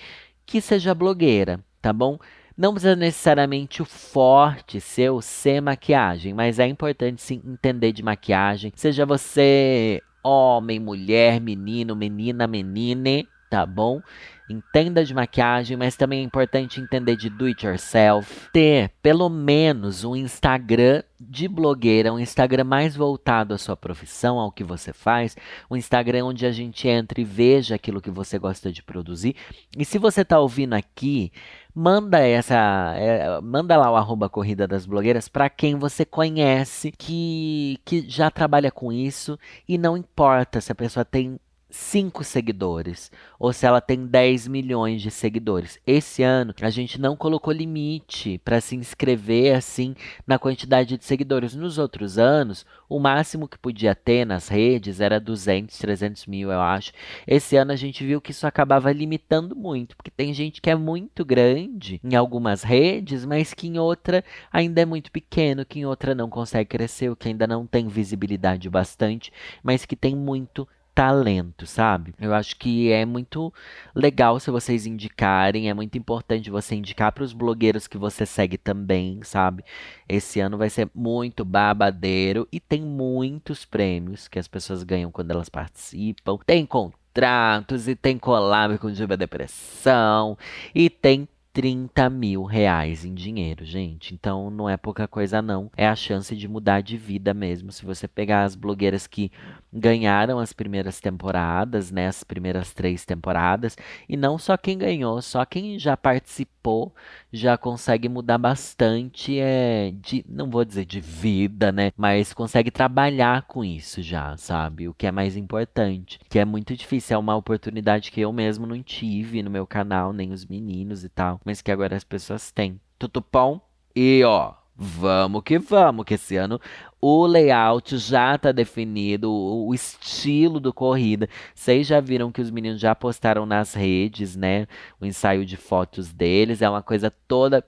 que 0.45 0.62
seja 0.62 0.93
blogueira, 0.93 1.60
tá 1.82 1.91
bom? 1.93 2.17
Não 2.58 2.73
precisa 2.73 2.95
necessariamente 2.95 3.84
o 3.84 3.86
forte 3.86 4.82
seu 4.82 5.21
ser 5.21 5.62
maquiagem, 5.62 6.34
mas 6.34 6.58
é 6.58 6.65
importante 6.65 7.21
sim 7.21 7.39
entender 7.45 7.91
de 7.91 8.01
maquiagem. 8.01 8.71
Seja 8.75 9.06
você 9.06 10.01
homem, 10.23 10.80
mulher, 10.80 11.39
menino, 11.39 11.95
menina, 11.95 12.47
menine, 12.47 13.27
tá 13.50 13.66
bom? 13.66 14.02
Entenda 14.50 15.04
de 15.04 15.14
maquiagem, 15.14 15.76
mas 15.76 15.98
também 15.98 16.22
é 16.22 16.24
importante 16.24 16.80
entender 16.80 17.18
de 17.18 17.30
do 17.30 17.46
it 17.46 17.66
yourself. 17.66 18.50
Ter 18.54 18.92
pelo 19.02 19.28
menos 19.28 20.06
um 20.06 20.16
Instagram 20.16 21.04
de 21.20 21.50
blogueira, 21.50 22.14
um 22.14 22.20
Instagram 22.20 22.64
mais 22.64 22.96
voltado 22.96 23.54
à 23.54 23.58
sua 23.58 23.76
profissão, 23.76 24.40
ao 24.40 24.52
que 24.52 24.64
você 24.64 24.94
faz, 24.94 25.36
um 25.70 25.76
Instagram 25.76 26.26
onde 26.26 26.46
a 26.46 26.52
gente 26.52 26.88
entra 26.88 27.20
e 27.20 27.26
veja 27.26 27.76
aquilo 27.76 28.02
que 28.02 28.10
você 28.10 28.40
gosta 28.40 28.72
de 28.72 28.82
produzir. 28.82 29.36
E 29.78 29.84
se 29.84 29.98
você 29.98 30.22
está 30.22 30.40
ouvindo 30.40 30.76
aqui, 30.76 31.32
manda 31.76 32.20
essa, 32.20 32.94
é, 32.96 33.42
manda 33.42 33.76
lá 33.76 33.92
o 33.92 33.96
arroba 33.98 34.30
Corrida 34.30 34.66
das 34.66 34.86
Blogueiras 34.86 35.28
para 35.28 35.50
quem 35.50 35.76
você 35.76 36.06
conhece 36.06 36.92
que, 36.98 37.80
que 37.84 38.10
já 38.10 38.32
trabalha 38.32 38.72
com 38.72 38.94
isso 38.94 39.38
e 39.68 39.78
não 39.78 39.98
importa 39.98 40.62
se 40.62 40.72
a 40.72 40.76
pessoa 40.76 41.04
tem 41.04 41.38
5 41.78 42.24
seguidores 42.24 43.12
ou 43.40 43.54
se 43.54 43.66
ela 43.66 43.80
tem 43.80 44.06
10 44.06 44.48
milhões 44.48 45.02
de 45.02 45.12
seguidores. 45.12 45.80
Esse 45.86 46.24
ano 46.24 46.54
a 46.60 46.70
gente 46.72 47.00
não 47.00 47.16
colocou 47.16 47.54
limite 47.54 48.40
para 48.44 48.60
se 48.60 48.76
inscrever 48.76 49.56
assim 49.56 49.96
na 50.26 50.40
quantidade 50.40 50.98
de 50.98 51.06
seguidores. 51.06 51.54
Nos 51.54 51.78
outros 51.78 52.18
anos, 52.18 52.66
o 52.90 53.00
máximo 53.00 53.48
que 53.48 53.60
podia 53.60 53.94
ter 53.94 54.26
nas 54.26 54.48
redes 54.48 55.00
era 55.00 55.20
200, 55.20 55.78
300 55.78 56.26
mil, 56.26 56.52
eu 56.52 56.60
acho. 56.60 56.92
Esse 57.28 57.56
ano 57.56 57.72
a 57.72 57.76
gente 57.76 58.04
viu 58.04 58.20
que 58.20 58.32
isso 58.32 58.48
acabava 58.48 58.92
limitando 58.92 59.56
muito, 59.56 59.96
porque 59.96 60.12
tem 60.12 60.34
gente 60.34 60.62
que 60.62 60.72
é 60.72 60.76
muito 60.76 61.24
grande 61.24 62.02
em 62.04 62.16
algumas 62.16 62.63
redes, 62.63 63.24
mas 63.24 63.54
que 63.54 63.68
em 63.68 63.78
outra 63.78 64.24
ainda 64.52 64.82
é 64.82 64.86
muito 64.86 65.12
pequeno, 65.12 65.63
que 65.63 65.80
em 65.80 65.86
outra 65.86 66.16
não 66.16 66.30
consegue 66.30 66.70
crescer, 66.70 67.16
que 67.16 67.30
ainda 67.30 67.46
não 67.46 67.68
tem 67.68 67.88
visibilidade 67.88 68.68
bastante, 68.68 69.32
mas 69.63 69.86
que 69.86 69.96
tem 69.96 70.16
muito 70.16 70.68
talento, 70.98 71.68
sabe? 71.68 72.12
Eu 72.20 72.34
acho 72.34 72.56
que 72.56 72.92
é 72.92 73.06
muito 73.06 73.54
legal 73.94 74.40
se 74.40 74.50
vocês 74.50 74.88
indicarem, 74.88 75.70
é 75.70 75.74
muito 75.76 75.96
importante 75.96 76.50
você 76.50 76.74
indicar 76.74 77.12
para 77.12 77.24
os 77.24 77.34
blogueiros 77.34 77.86
que 77.86 78.00
você 78.00 78.26
segue 78.26 78.58
também, 78.58 79.20
sabe? 79.22 79.64
Esse 80.10 80.40
ano 80.40 80.58
vai 80.58 80.72
ser 80.72 80.90
muito 80.96 81.46
babadeiro 81.46 82.48
e 82.52 82.60
tem 82.60 82.82
muitos 82.82 83.64
prêmios 83.64 84.28
que 84.28 84.40
as 84.40 84.48
pessoas 84.48 84.82
ganham 84.82 85.12
quando 85.12 85.30
elas 85.30 85.50
participam. 85.50 86.40
Tem 86.48 86.66
contratos 86.66 87.88
e 87.88 87.96
tem 87.96 88.18
collab 88.18 88.80
com 88.80 88.92
Diva 88.92 89.16
Depressão 89.16 90.36
e 90.74 90.90
tem 90.90 91.30
30 91.58 92.08
mil 92.12 92.43
reais 92.43 93.04
em 93.04 93.15
dinheiro, 93.15 93.65
gente. 93.65 94.13
Então 94.13 94.52
não 94.52 94.70
é 94.70 94.78
pouca 94.78 95.08
coisa, 95.08 95.41
não. 95.41 95.72
É 95.76 95.88
a 95.88 95.96
chance 95.96 96.36
de 96.36 96.48
mudar 96.48 96.82
de 96.82 96.98
vida 96.98 97.34
mesmo. 97.34 97.72
Se 97.72 97.84
você 97.84 98.08
pegar 98.08 98.43
as 98.43 98.54
blogueiras 98.54 99.08
que 99.08 99.32
ganharam 99.74 100.38
as 100.38 100.54
primeiras 100.54 101.00
temporadas, 101.00 101.89
né? 101.89 102.06
As 102.06 102.24
primeiras 102.24 102.74
três 102.74 103.06
temporadas, 103.06 103.76
e 104.08 104.15
não 104.15 104.38
só 104.38 104.56
quem 104.56 104.78
ganhou, 104.78 105.20
só 105.20 105.43
quem 105.46 105.80
já 105.80 105.98
participou 105.98 106.93
já 107.34 107.58
consegue 107.58 108.08
mudar 108.08 108.38
bastante, 108.38 109.39
é, 109.39 109.91
de, 109.96 110.24
não 110.28 110.50
vou 110.50 110.63
dizer 110.63 110.86
de 110.86 111.00
vida, 111.00 111.72
né? 111.72 111.91
Mas 111.98 112.34
consegue 112.34 112.70
trabalhar 112.70 113.43
com 113.43 113.63
isso 113.63 114.02
já, 114.04 114.38
sabe? 114.38 114.88
O 114.88 114.93
que 114.93 115.08
é 115.08 115.12
mais 115.12 115.36
importante. 115.36 116.20
Que 116.30 116.38
é 116.38 116.46
muito 116.46 116.76
difícil, 116.76 117.15
é 117.15 117.17
uma 117.17 117.36
oportunidade 117.36 118.12
que 118.12 118.22
eu 118.22 118.32
mesmo 118.32 118.67
não 118.67 118.82
tive 118.84 119.41
no 119.41 119.50
meu 119.50 119.65
canal, 119.65 120.13
nem 120.13 120.32
os 120.32 120.46
meninos 120.46 121.04
e 121.04 121.10
tal 121.10 121.41
mas 121.48 121.62
que 121.62 121.72
agora 121.72 121.96
as 121.96 122.04
pessoas 122.04 122.52
têm. 122.52 122.78
Tutupom. 123.00 123.62
E 123.96 124.22
ó, 124.26 124.54
vamos 124.76 125.42
que 125.46 125.58
vamos, 125.58 126.04
que 126.04 126.16
esse 126.16 126.36
ano 126.36 126.60
o 127.00 127.26
layout 127.26 127.98
já 127.98 128.36
está 128.36 128.52
definido, 128.52 129.32
o, 129.32 129.74
estilo 129.74 130.60
do 130.60 130.74
corrida. 130.74 131.30
Vocês 131.56 131.88
já 131.88 132.02
viram 132.02 132.32
que 132.34 132.42
os 132.42 132.52
meninos 132.52 132.82
já 132.82 132.94
postaram 132.94 133.46
nas 133.46 133.74
redes, 133.74 134.36
né? 134.36 134.68
O 135.00 135.06
ensaio 135.06 135.46
de 135.46 135.56
fotos 135.56 136.12
deles. 136.12 136.62
É 136.62 136.70
uma 136.70 136.84
coisa 136.84 137.10
toda 137.10 137.64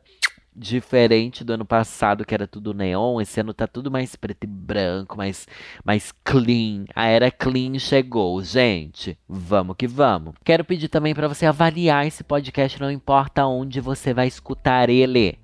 diferente 0.59 1.43
do 1.43 1.53
ano 1.53 1.65
passado, 1.65 2.25
que 2.25 2.33
era 2.33 2.45
tudo 2.45 2.73
neon. 2.73 3.21
Esse 3.21 3.39
ano 3.39 3.53
tá 3.53 3.65
tudo 3.65 3.89
mais 3.89 4.15
preto 4.15 4.43
e 4.43 4.47
branco, 4.47 5.17
mais, 5.17 5.47
mais 5.83 6.11
clean. 6.23 6.85
A 6.93 7.07
era 7.07 7.31
clean 7.31 7.79
chegou, 7.79 8.43
gente. 8.43 9.17
Vamos 9.27 9.77
que 9.77 9.87
vamos. 9.87 10.35
Quero 10.43 10.65
pedir 10.65 10.89
também 10.89 11.15
para 11.15 11.27
você 11.27 11.45
avaliar 11.45 12.05
esse 12.05 12.23
podcast, 12.23 12.79
não 12.81 12.91
importa 12.91 13.45
onde 13.45 13.79
você 13.79 14.13
vai 14.13 14.27
escutar 14.27 14.89
ele. 14.89 15.39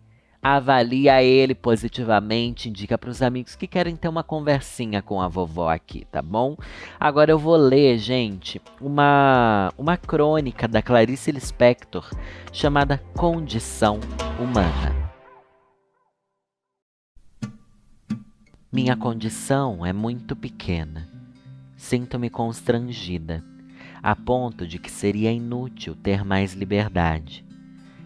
Avalia 0.46 1.24
ele 1.24 1.56
positivamente, 1.56 2.70
indica 2.70 3.00
para 3.00 3.10
os 3.10 3.24
amigos 3.24 3.56
que 3.56 3.66
querem 3.66 3.96
ter 3.96 4.08
uma 4.08 4.22
conversinha 4.22 5.02
com 5.02 5.20
a 5.20 5.28
vovó 5.28 5.72
aqui, 5.72 6.06
tá 6.12 6.22
bom? 6.22 6.56
Agora 7.00 7.32
eu 7.32 7.40
vou 7.40 7.56
ler, 7.56 7.98
gente, 7.98 8.62
uma, 8.80 9.74
uma 9.76 9.98
crônica 9.98 10.68
da 10.68 10.84
Clarice 10.84 11.32
Lispector 11.32 12.08
chamada 12.54 13.02
Condição 13.16 14.00
Humana. 14.40 15.05
Minha 18.76 18.98
condição 18.98 19.86
é 19.86 19.94
muito 19.94 20.36
pequena. 20.36 21.08
Sinto-me 21.78 22.30
constrangida, 22.30 23.42
a 24.04 24.14
ponto 24.14 24.68
de 24.68 24.78
que 24.78 24.92
seria 24.92 25.32
inútil 25.32 25.96
ter 25.96 26.26
mais 26.26 26.52
liberdade. 26.52 27.46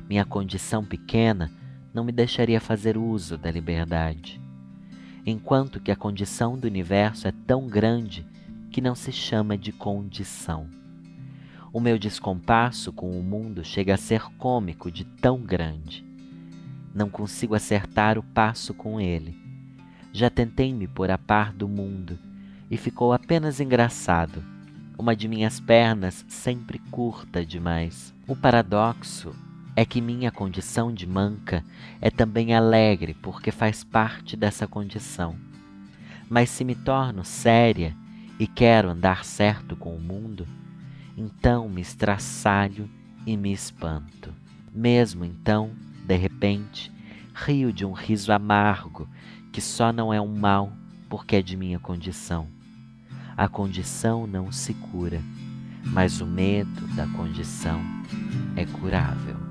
Minha 0.07 0.23
condição 0.23 0.85
pequena 0.85 1.51
não 1.91 2.03
me 2.03 2.11
deixaria 2.11 2.61
fazer 2.61 2.99
uso 2.99 3.35
da 3.35 3.49
liberdade. 3.49 4.39
Enquanto 5.25 5.79
que 5.79 5.89
a 5.89 5.95
condição 5.95 6.55
do 6.55 6.67
universo 6.67 7.27
é 7.27 7.33
tão 7.47 7.65
grande 7.65 8.23
que 8.69 8.79
não 8.79 8.93
se 8.93 9.11
chama 9.11 9.57
de 9.57 9.71
condição. 9.71 10.67
O 11.73 11.79
meu 11.79 11.97
descompasso 11.97 12.93
com 12.93 13.19
o 13.19 13.23
mundo 13.23 13.65
chega 13.65 13.95
a 13.95 13.97
ser 13.97 14.21
cômico 14.37 14.91
de 14.91 15.03
tão 15.03 15.41
grande. 15.41 16.05
Não 16.93 17.09
consigo 17.09 17.55
acertar 17.55 18.19
o 18.19 18.23
passo 18.23 18.71
com 18.71 19.01
ele 19.01 19.48
já 20.11 20.29
tentei 20.29 20.73
me 20.73 20.87
pôr 20.87 21.11
a 21.11 21.17
par 21.17 21.53
do 21.53 21.67
mundo 21.67 22.17
e 22.69 22.77
ficou 22.77 23.13
apenas 23.13 23.59
engraçado. 23.59 24.43
Uma 24.97 25.15
de 25.15 25.27
minhas 25.27 25.59
pernas 25.59 26.25
sempre 26.27 26.79
curta 26.91 27.45
demais. 27.45 28.13
O 28.27 28.35
paradoxo 28.35 29.33
é 29.75 29.85
que 29.85 30.01
minha 30.01 30.29
condição 30.29 30.93
de 30.93 31.07
manca 31.07 31.63
é 32.01 32.09
também 32.09 32.53
alegre 32.53 33.13
porque 33.13 33.51
faz 33.51 33.83
parte 33.83 34.35
dessa 34.35 34.67
condição. 34.67 35.35
Mas 36.29 36.49
se 36.49 36.65
me 36.65 36.75
torno 36.75 37.23
séria 37.23 37.95
e 38.37 38.45
quero 38.45 38.89
andar 38.89 39.23
certo 39.23 39.75
com 39.75 39.95
o 39.95 39.99
mundo, 39.99 40.45
então 41.17 41.69
me 41.69 41.81
estraçalho 41.81 42.89
e 43.25 43.37
me 43.37 43.51
espanto. 43.51 44.33
Mesmo 44.73 45.23
então, 45.23 45.71
de 46.05 46.15
repente, 46.15 46.91
rio 47.33 47.71
de 47.71 47.85
um 47.85 47.93
riso 47.93 48.31
amargo 48.31 49.07
que 49.51 49.61
só 49.61 49.91
não 49.91 50.13
é 50.13 50.21
um 50.21 50.35
mal 50.35 50.71
porque 51.09 51.37
é 51.37 51.41
de 51.41 51.57
minha 51.57 51.79
condição. 51.79 52.47
A 53.35 53.47
condição 53.47 54.27
não 54.27 54.51
se 54.51 54.73
cura, 54.73 55.21
mas 55.83 56.21
o 56.21 56.25
medo 56.25 56.87
da 56.95 57.07
condição 57.07 57.81
é 58.55 58.65
curável. 58.65 59.48